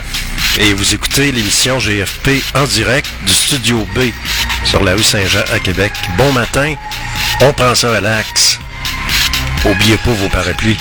[0.60, 4.12] Et vous écoutez l'émission GFP en direct du Studio B
[4.64, 5.92] sur la rue Saint-Jean à Québec.
[6.18, 6.76] Bon matin,
[7.42, 8.60] on prend ça à l'axe.
[9.66, 10.78] Oubliez pas vos parapluies.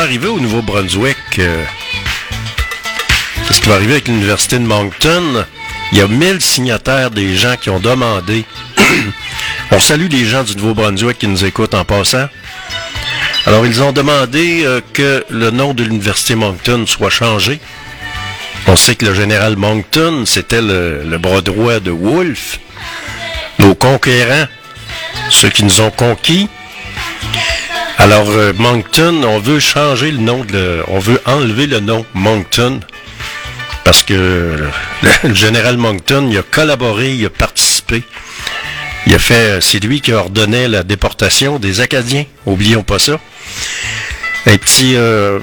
[0.00, 1.16] Va arriver au Nouveau-Brunswick?
[1.40, 1.62] euh,
[3.46, 5.44] Qu'est-ce qui va arriver avec l'Université de Moncton?
[5.92, 8.46] Il y a 1000 signataires des gens qui ont demandé.
[9.70, 12.26] On salue les gens du Nouveau-Brunswick qui nous écoutent en passant.
[13.44, 17.60] Alors, ils ont demandé euh, que le nom de l'Université Moncton soit changé.
[18.68, 22.58] On sait que le général Moncton, c'était le, le bras droit de Wolfe,
[23.58, 24.46] nos conquérants,
[25.28, 26.48] ceux qui nous ont conquis.
[28.00, 32.80] Alors, euh, Moncton, on veut changer le nom, de, on veut enlever le nom Moncton
[33.84, 34.56] parce que
[35.22, 38.02] le, général Moncton, il a collaboré, il a participé.
[39.06, 42.24] Il a fait, c'est lui qui ordonnait la déportation des Acadiens.
[42.46, 43.20] Oublions pas ça.
[44.46, 45.38] Un petit, euh,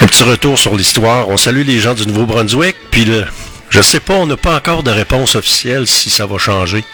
[0.00, 1.28] un petit retour sur l'histoire.
[1.28, 2.74] On salue les gens du Nouveau-Brunswick.
[2.90, 3.24] Puis le,
[3.70, 6.84] je sais pas, on n'a pas encore de réponse officielle si ça va changer.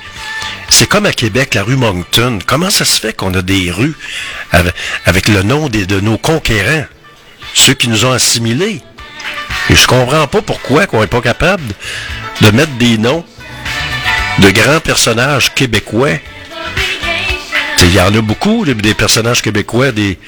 [0.81, 2.39] C'est comme à Québec, la rue Moncton.
[2.47, 3.94] Comment ça se fait qu'on a des rues
[5.05, 6.86] avec, le nom des, de nos conquérants,
[7.52, 8.81] ceux qui nous ont assimilés?
[9.69, 11.65] Et je comprends pas pourquoi qu'on n'est pas capable
[12.40, 13.27] de mettre des noms
[14.39, 16.16] de grands personnages québécois.
[17.82, 20.19] Il y en a beaucoup, des- personnages québécois, des,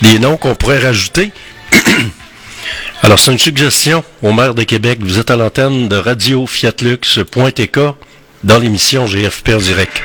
[0.00, 1.30] des noms qu'on pourrait rajouter.
[3.02, 5.00] Alors, c'est une suggestion au maire de Québec.
[5.02, 7.78] Vous êtes à l'antenne de Radio Fiatlux.tk
[8.44, 10.02] dans l'émission GFP direct.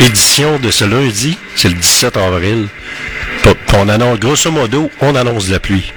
[0.00, 2.68] Édition de ce lundi, c'est le 17 avril.
[3.42, 5.92] Puis On annonce, grosso modo, on annonce la pluie.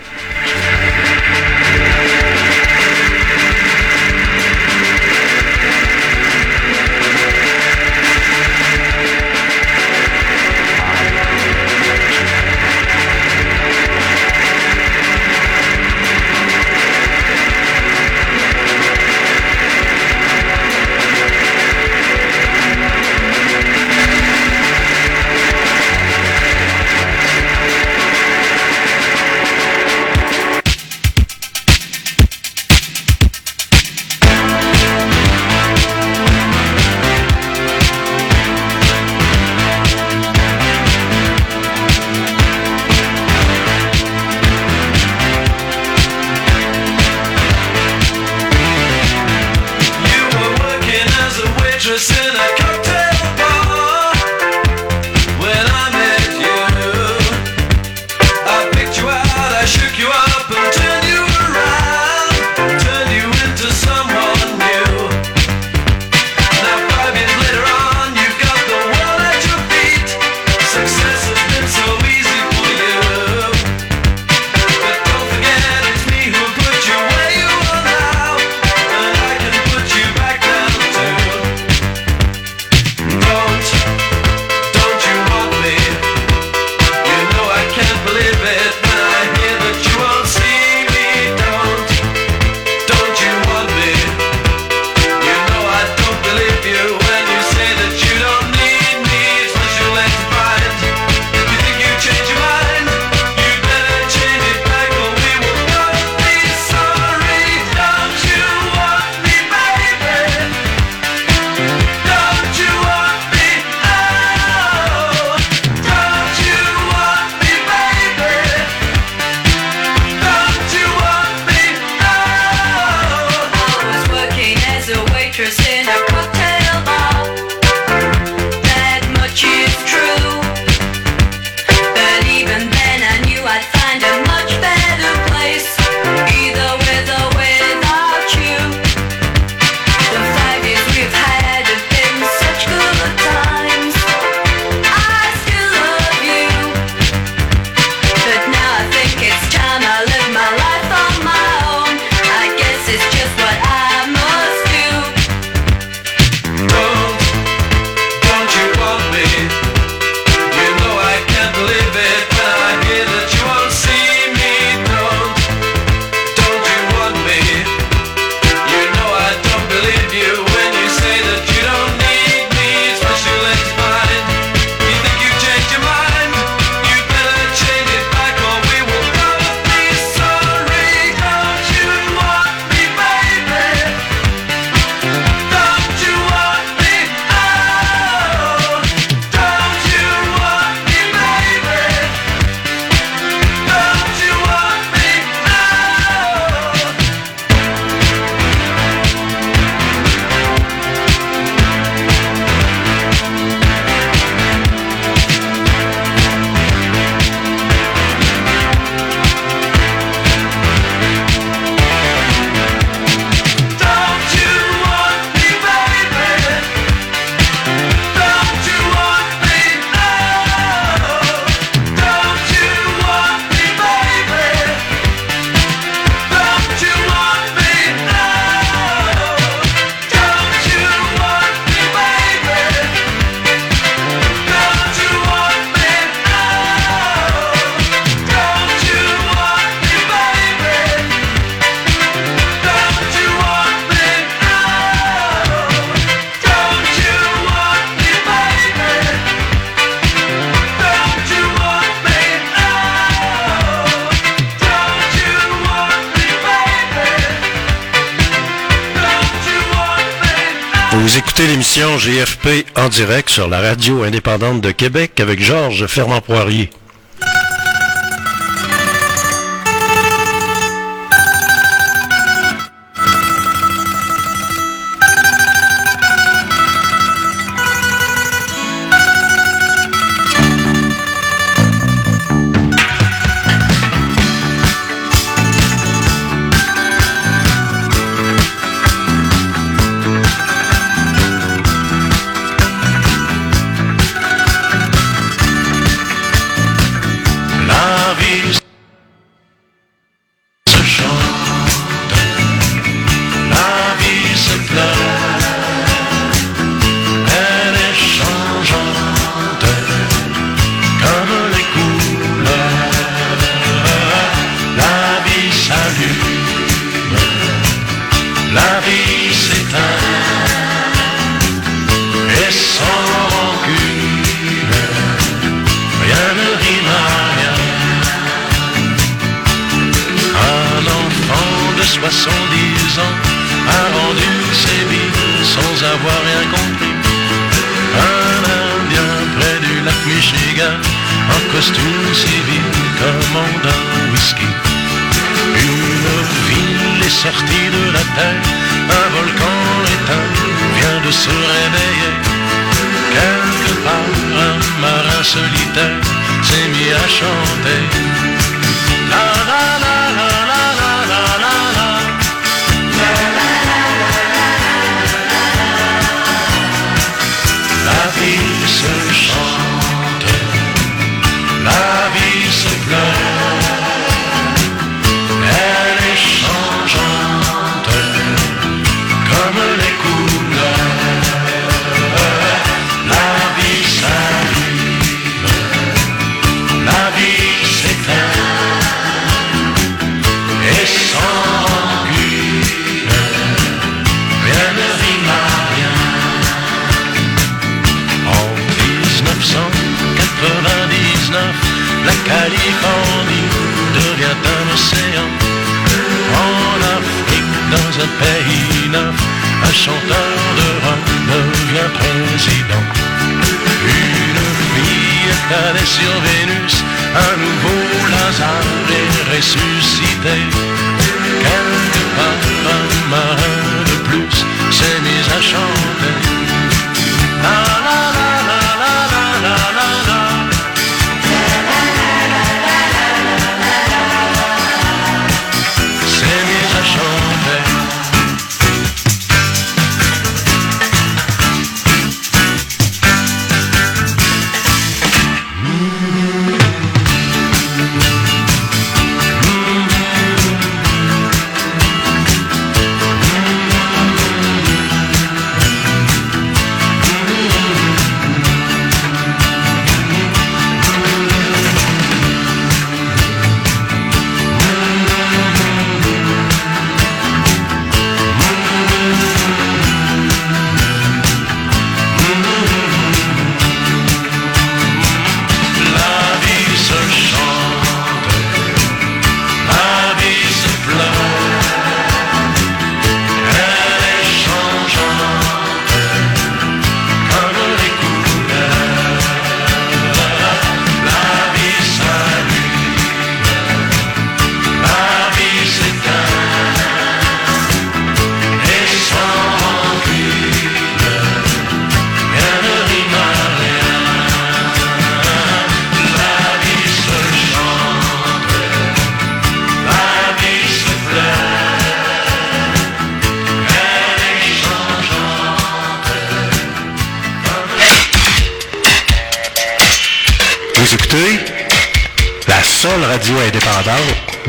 [261.10, 266.22] Vous écoutez l'émission GFP en direct sur la radio indépendante de Québec avec Georges Fernand
[266.22, 266.69] Poirier.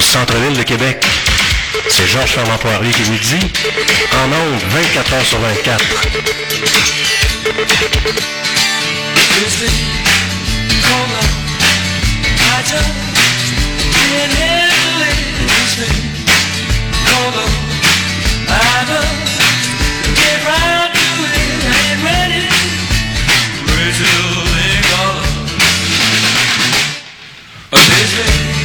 [0.01, 1.05] du centre-ville de Québec.
[1.89, 3.53] C'est Georges Fernand Poirier qui vous dit
[4.15, 5.85] en ondes 24 heures sur 24.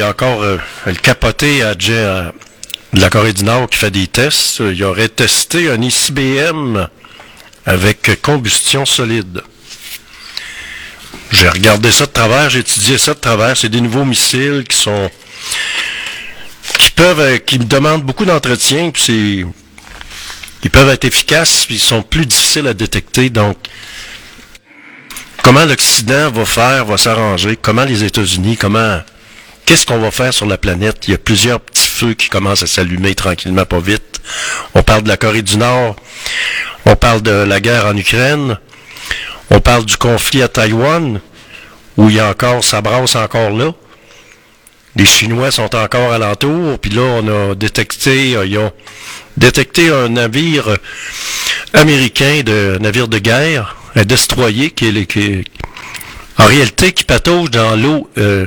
[0.00, 3.90] y a encore euh, le capoté à, à- de la Corée du Nord qui fait
[3.90, 4.58] des tests.
[4.60, 6.88] Il aurait testé un ICBM
[7.66, 9.42] avec combustion solide.
[11.32, 13.56] J'ai regardé ça de travers, j'ai étudié ça de travers.
[13.56, 15.10] C'est des nouveaux missiles qui sont
[16.78, 19.44] qui peuvent, euh, qui me demandent beaucoup d'entretien, puis
[20.62, 23.30] ils peuvent être efficaces, puis ils sont plus difficiles à détecter.
[23.30, 23.56] Donc,
[25.42, 29.00] comment l'Occident va faire, va s'arranger, comment les États-Unis, comment,
[29.70, 31.04] qu'est-ce qu'on va faire sur la planète?
[31.06, 34.20] Il y a plusieurs petits feux qui commencent à s'allumer tranquillement, pas vite.
[34.74, 35.94] On parle de la Corée du Nord,
[36.86, 38.58] on parle de la guerre en Ukraine,
[39.48, 41.20] on parle du conflit à Taïwan,
[41.96, 43.72] où il y a encore, ça brasse encore là.
[44.96, 48.72] Les Chinois sont encore alentour, puis là, on a détecté, euh, ils ont
[49.36, 50.76] détecté un navire euh,
[51.74, 55.44] américain, de navire de guerre, un destroyer qui est, qui est-
[56.40, 58.46] en réalité qui patauge dans l'eau, euh,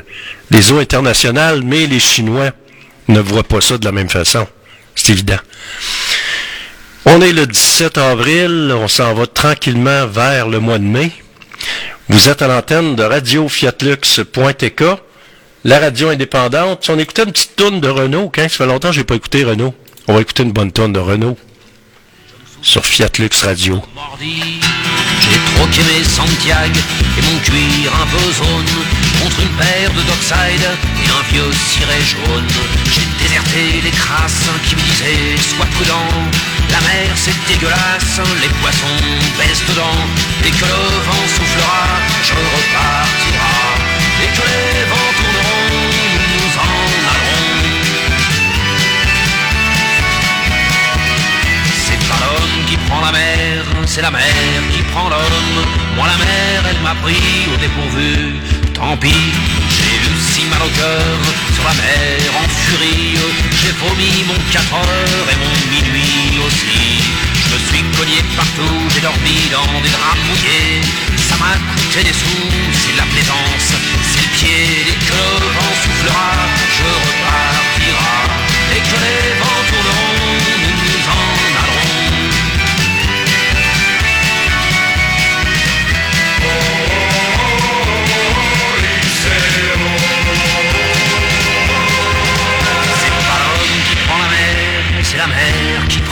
[0.50, 2.52] les eaux internationales, mais les Chinois
[3.08, 4.48] ne voient pas ça de la même façon.
[4.96, 5.38] C'est évident.
[7.06, 11.12] On est le 17 avril, on s'en va tranquillement vers le mois de mai.
[12.10, 14.84] Vous êtes à l'antenne de Radio Fiatlux.tk,
[15.64, 16.90] la radio indépendante.
[16.90, 19.44] On écoutait une petite tourne de Renault, hein, ça fait longtemps que j'ai pas écouté
[19.44, 19.76] Renault.
[20.08, 21.38] On va écouter une bonne tonne de Renault
[22.62, 23.84] sur Fiatlux Radio.
[25.30, 26.80] J'ai troqué mes Santiago
[27.18, 28.74] et mon cuir un peu zone
[29.22, 30.68] contre une paire de Dockside
[31.04, 32.48] et un vieux ciré jaune.
[32.92, 36.10] J'ai déserté les crasses qui me disaient sois prudent,
[36.72, 39.00] la mer c'est dégueulasse, les poissons
[39.38, 40.02] baissent dedans,
[40.46, 41.86] et que le vent soufflera,
[42.28, 43.56] je repartira,
[44.24, 45.03] et que les vents
[53.94, 54.34] c'est la mer
[54.74, 55.60] qui prend l'homme.
[55.96, 58.42] Moi la mer, elle m'a pris au dépourvu.
[58.74, 59.30] Tant pis,
[59.70, 61.18] j'ai eu si mal au cœur
[61.54, 63.14] sur la mer en furie.
[63.62, 67.06] J'ai vomi mon 4 heures et mon minuit aussi.
[67.38, 70.82] Je me suis cogné partout, j'ai dormi dans des draps mouillés.
[71.30, 73.78] Ça m'a coûté des sous, c'est la plaisance,
[74.10, 74.90] c'est le pied.
[74.90, 75.50] Dès que le
[75.82, 76.32] soufflera,
[76.78, 78.14] je repartira.
[78.74, 79.63] Que les vents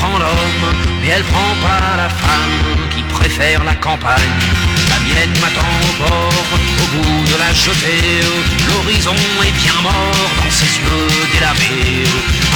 [0.01, 0.65] prend l'homme.
[0.99, 4.37] Mais elle prend pas la femme qui préfère la campagne.
[4.89, 6.47] La mienne m'attend au bord,
[6.81, 8.21] au bout de la jetée.
[8.67, 9.15] L'horizon
[9.47, 12.05] est bien mort dans ses yeux délavés.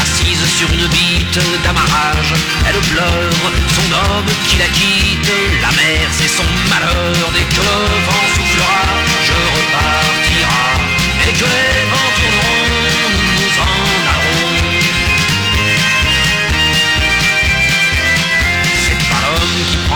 [0.02, 2.34] Assise sur une bite d'amarrage,
[2.68, 3.46] elle pleure
[3.76, 5.32] son homme qui la quitte.
[5.62, 7.26] La mer, c'est son malheur.
[7.34, 8.84] Dès que le vent soufflera,
[9.28, 10.66] je repartira.
[11.28, 11.95] Et que les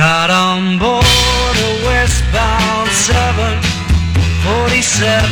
[0.00, 5.28] Got on board a westbound 747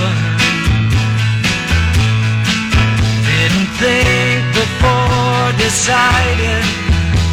[3.25, 6.69] Didn't think before deciding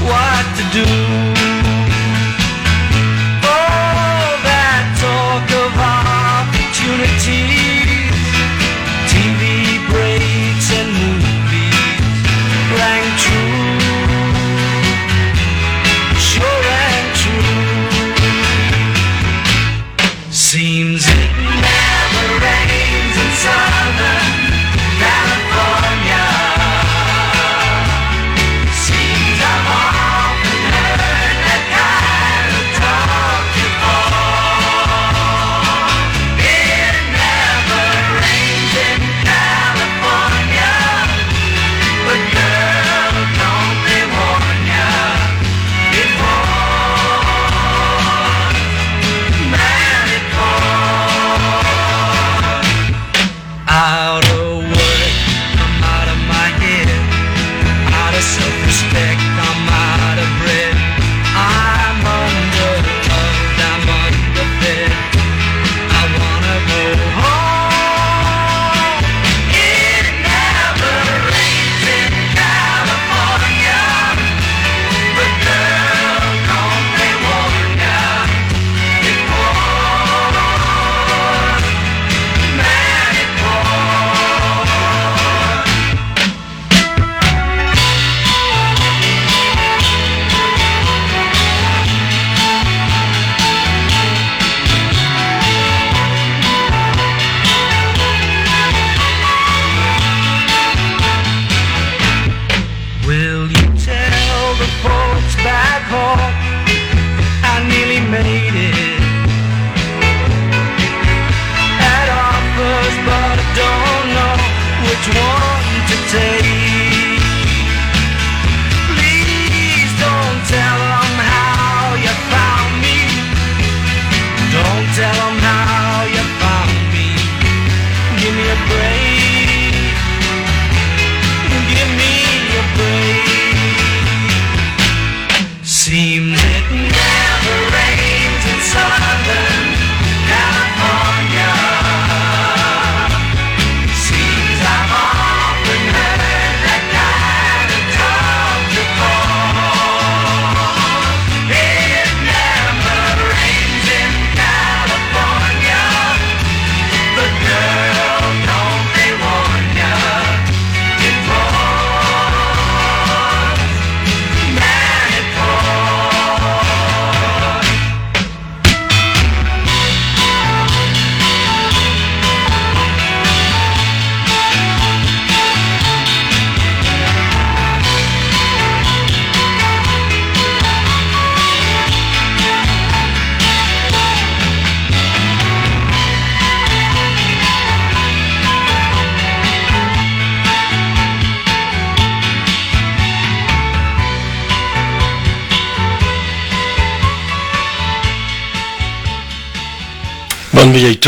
[0.07, 0.87] what to do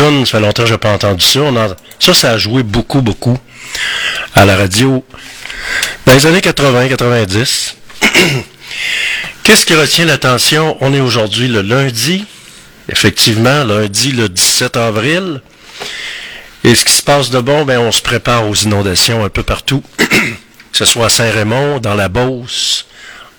[0.08, 1.40] Ça fait longtemps que j'ai pas entendu ça.
[1.98, 3.38] Ça, ça a joué beaucoup, beaucoup
[4.34, 5.04] à la radio
[6.06, 7.74] dans les années 80-90.
[9.42, 10.76] Qu'est-ce qui retient l'attention?
[10.80, 12.24] On est aujourd'hui le lundi,
[12.88, 15.42] effectivement, lundi le 17 avril.
[16.64, 19.42] Et ce qui se passe de bon, ben, on se prépare aux inondations un peu
[19.42, 20.06] partout, que
[20.72, 22.86] ce soit à Saint-Raymond, dans la Beauce.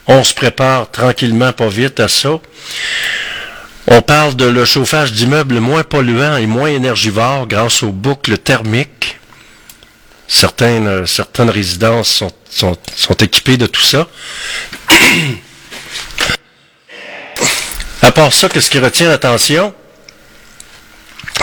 [0.08, 2.40] On se prépare tranquillement, pas vite à ça.
[3.92, 9.18] On parle de le chauffage d'immeubles moins polluants et moins énergivores grâce aux boucles thermiques.
[10.28, 12.78] Certaines, euh, certaines résidences sont,
[13.20, 14.08] équipées de tout ça.
[18.04, 19.74] à part ça, qu'est-ce qui retient l'attention?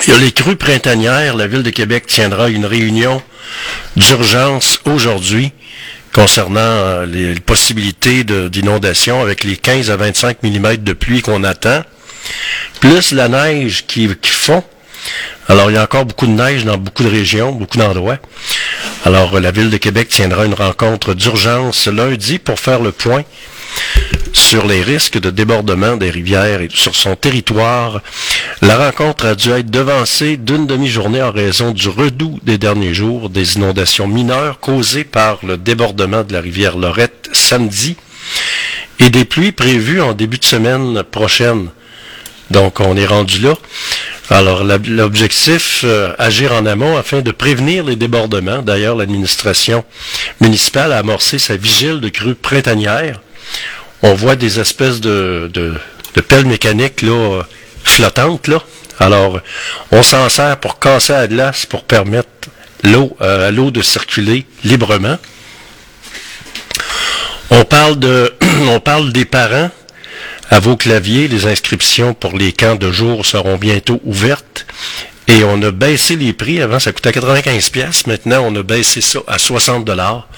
[0.06, 1.34] Il y a les crues printanières.
[1.34, 3.20] La Ville de Québec tiendra une réunion
[3.96, 5.50] d'urgence aujourd'hui
[6.12, 11.82] concernant euh, les, possibilités d'inondation avec les 15 à 25 mm de pluie qu'on attend
[12.80, 14.62] plus la neige qui, fond.
[15.48, 18.18] Alors, il y a encore beaucoup de neige dans beaucoup de régions, beaucoup d'endroits.
[19.04, 23.22] Alors, euh, la Ville de Québec tiendra une rencontre d'urgence lundi pour faire le point
[24.32, 28.00] sur les risques de débordement des rivières sur son territoire.
[28.62, 33.30] La rencontre a dû être devancée d'une demi-journée en raison du redout des derniers jours
[33.30, 37.96] des inondations mineures causées par le débordement de la rivière Lorette samedi
[38.98, 41.68] et des pluies prévues en début de semaine prochaine.
[42.50, 43.54] Donc, on est rendu là.
[44.30, 48.62] Alors, l'objectif, euh, agir en amont afin de prévenir les débordements.
[48.62, 49.84] D'ailleurs, l'administration
[50.40, 53.20] municipale a amorcé sa vigile de crue printanière.
[54.02, 55.74] On voit des espèces de, de,
[56.14, 57.42] de pelles mécaniques là, euh,
[57.84, 58.48] flottantes.
[58.48, 58.62] Là.
[58.98, 59.40] Alors,
[59.92, 62.28] on s'en sert pour casser la glace pour permettre
[62.82, 65.18] l'eau, euh, à l'eau de circuler librement.
[67.50, 67.96] On parle
[68.68, 69.70] on parle des parents
[70.50, 71.28] à vos claviers.
[71.28, 74.66] Les inscriptions pour les camps de jour seront bientôt ouvertes.
[75.28, 76.60] Et on a baissé les prix.
[76.60, 78.06] Avant, ça coûtait 95 pièces.
[78.06, 80.28] Maintenant, on a baissé ça à 60 dollars.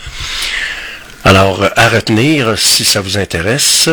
[1.24, 3.90] Alors, à retenir si ça vous intéresse.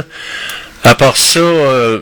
[0.84, 2.02] À part ça, euh,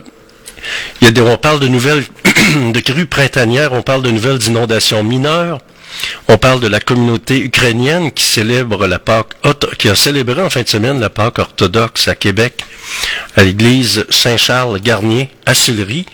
[1.01, 2.03] y a des, on parle de nouvelles,
[2.73, 5.59] de crues printanières, on parle de nouvelles inondations mineures.
[6.27, 8.39] On parle de la communauté ukrainienne qui
[9.89, 12.63] a célébré en fin de semaine la Pâque orthodoxe à Québec,
[13.35, 16.05] à l'église Saint-Charles-Garnier, à Sillery.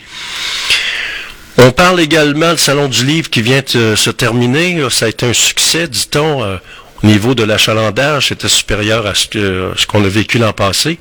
[1.58, 4.82] On parle également du Salon du Livre qui vient de se terminer.
[4.90, 6.56] Ça a été un succès, dit-on, euh,
[7.02, 8.28] au niveau de l'achalandage.
[8.28, 10.98] C'était supérieur à ce qu'on a vécu l'an passé.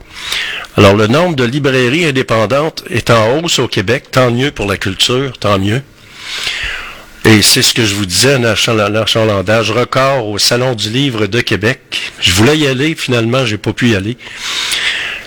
[0.76, 4.06] Alors, le nombre de librairies indépendantes est en hausse au Québec.
[4.12, 5.82] Tant mieux pour la culture, tant mieux.
[7.32, 10.90] Et c'est ce que je vous disais, un achal- un achalandage record au Salon du
[10.90, 11.80] Livre de Québec.
[12.20, 14.18] Je voulais y aller, finalement, j'ai pas pu y aller.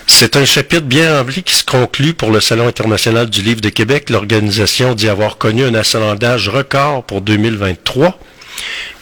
[0.08, 3.68] C'est un chapitre bien rempli qui se conclut pour le Salon international du livre de
[3.68, 4.10] Québec.
[4.10, 8.18] L'organisation dit avoir connu un achalandage record pour 2023.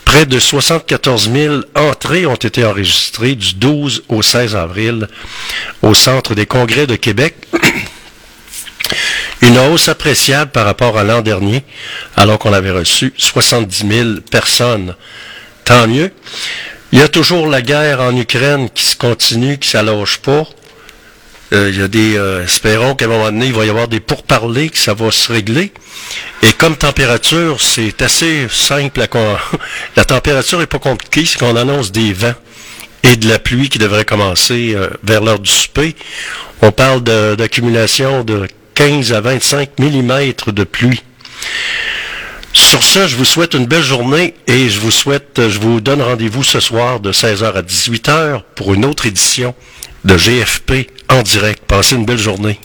[0.05, 5.09] Près de 74 000 entrées ont été enregistrées du 12 au 16 avril
[5.83, 7.35] au Centre des congrès de Québec.
[9.43, 11.65] Une hausse appréciable par rapport à l'an dernier,
[12.17, 14.95] alors qu'on avait reçu 70 000 personnes.
[15.65, 16.13] Tant mieux.
[16.93, 20.45] Il y a toujours la guerre en Ukraine qui se continue, qui s'allonge pas.
[21.53, 23.89] Euh, il y a des, euh, espérons qu'à un moment donné, il va y avoir
[23.89, 25.73] des pourparlers, que ça va se régler.
[26.43, 29.01] Et comme température, c'est assez simple.
[29.01, 29.09] À
[29.97, 32.35] la température n'est pas compliquée, c'est qu'on annonce des vents
[33.03, 35.97] et de la pluie qui devrait commencer euh, vers l'heure du souper.
[36.63, 38.47] On parle d'accumulation de
[38.81, 41.03] 15 à 25 mm de pluie.
[42.55, 46.01] Sur ce, je vous souhaite une belle journée et je vous souhaite, je vous donne
[46.01, 49.55] rendez-vous ce soir de 16h à 18h pour une autre édition
[50.07, 51.63] de GFP en direct.
[51.67, 52.59] Passez une belle journée.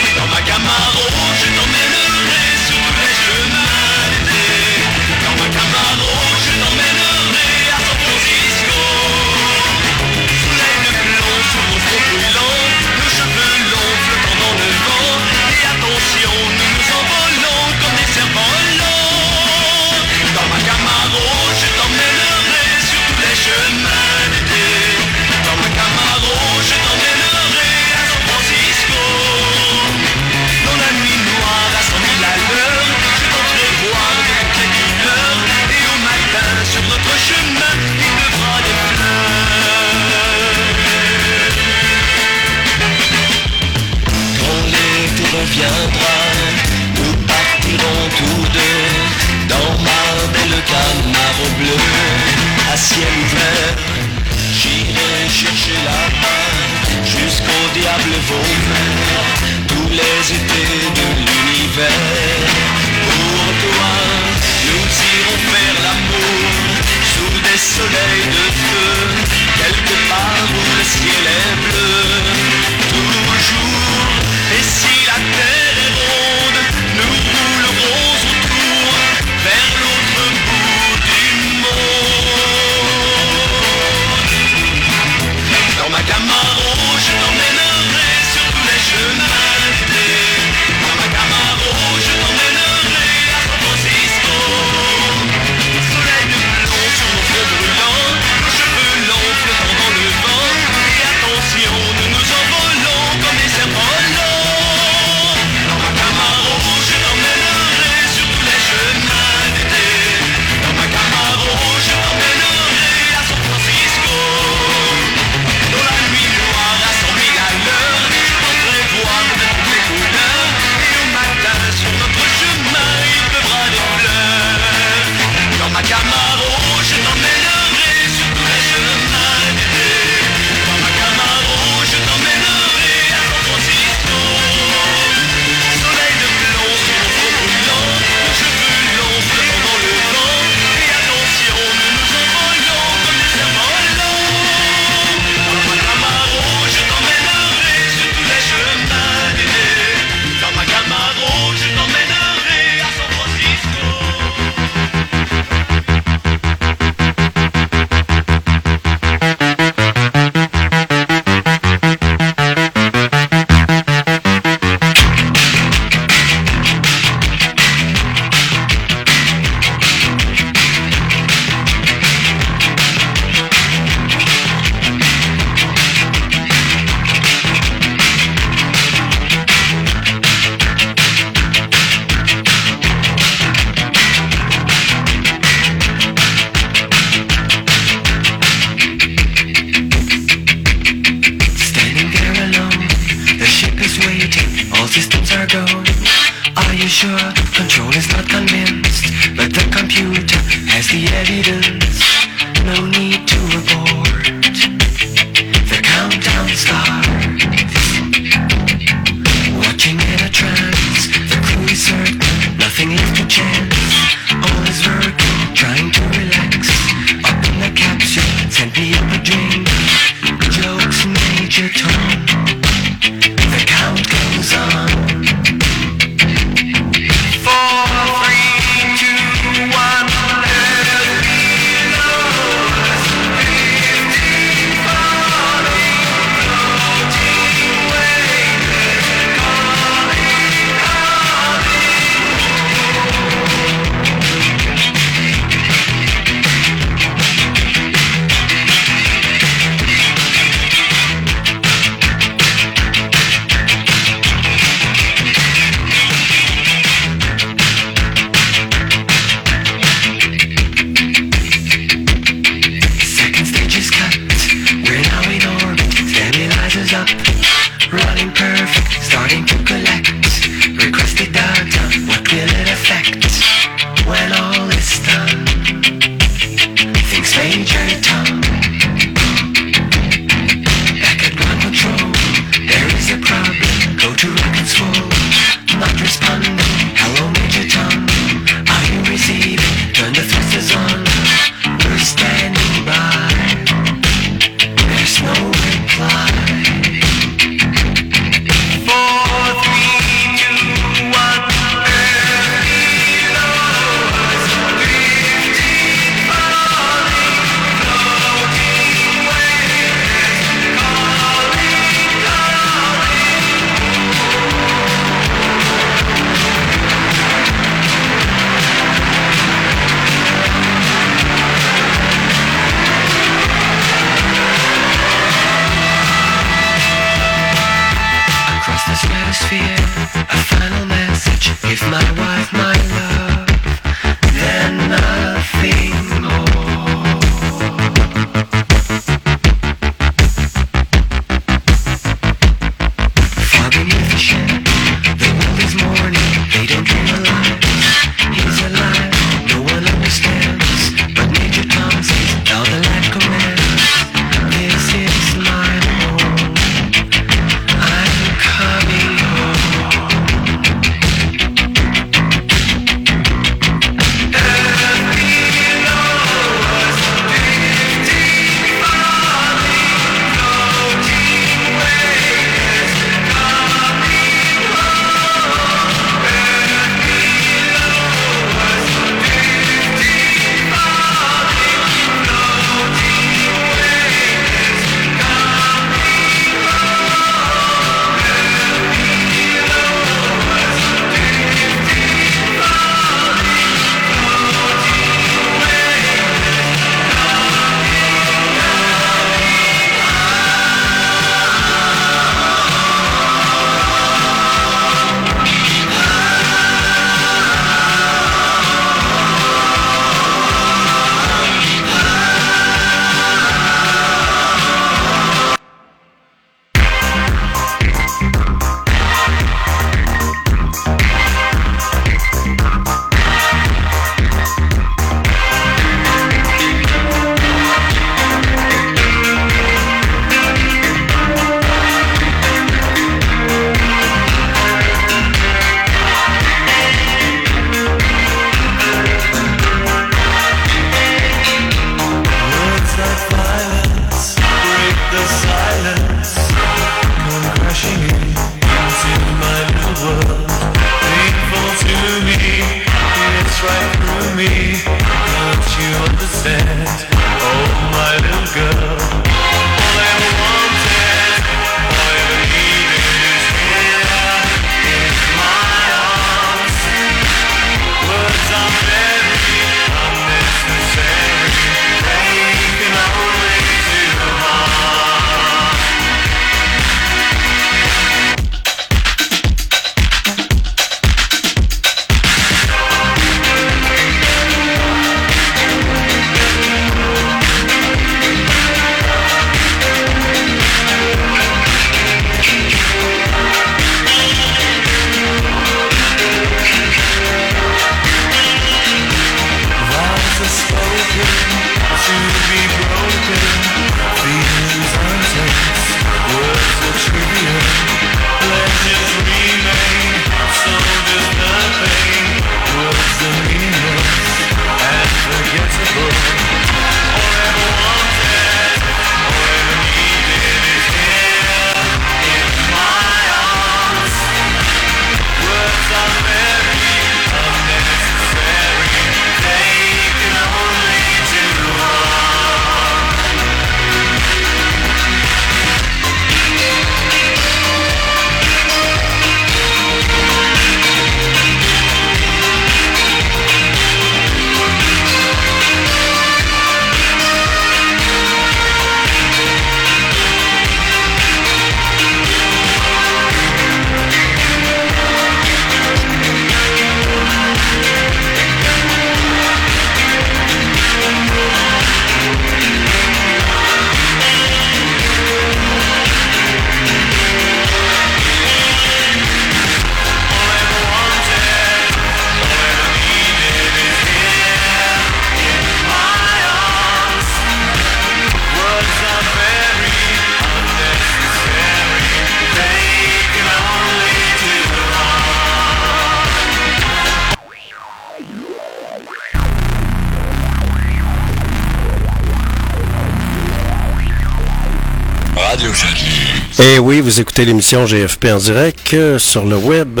[596.58, 600.00] Eh oui, vous écoutez l'émission GFP en direct euh, sur le web,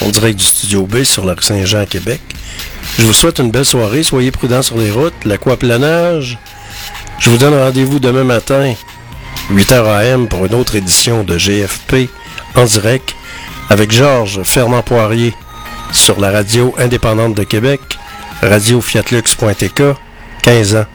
[0.00, 2.22] en direct du Studio B sur la rue Saint-Jean, Québec.
[2.98, 4.02] Je vous souhaite une belle soirée.
[4.02, 6.38] Soyez prudents sur les routes, l'aquaplanage.
[7.18, 8.72] Je vous donne rendez-vous demain matin,
[9.52, 12.08] 8h AM, pour une autre édition de GFP
[12.54, 13.14] en direct
[13.68, 15.34] avec Georges Fernand Poirier
[15.92, 17.80] sur la radio indépendante de Québec,
[18.40, 19.82] radiofiatlux.tk,
[20.42, 20.86] 15 ans.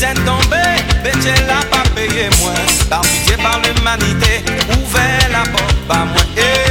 [0.00, 0.62] jen tombe,
[1.02, 6.65] betye la pa peye mwen Par pitiye, par l'humanité, ouve la pop pa mwen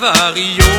[0.00, 0.69] Je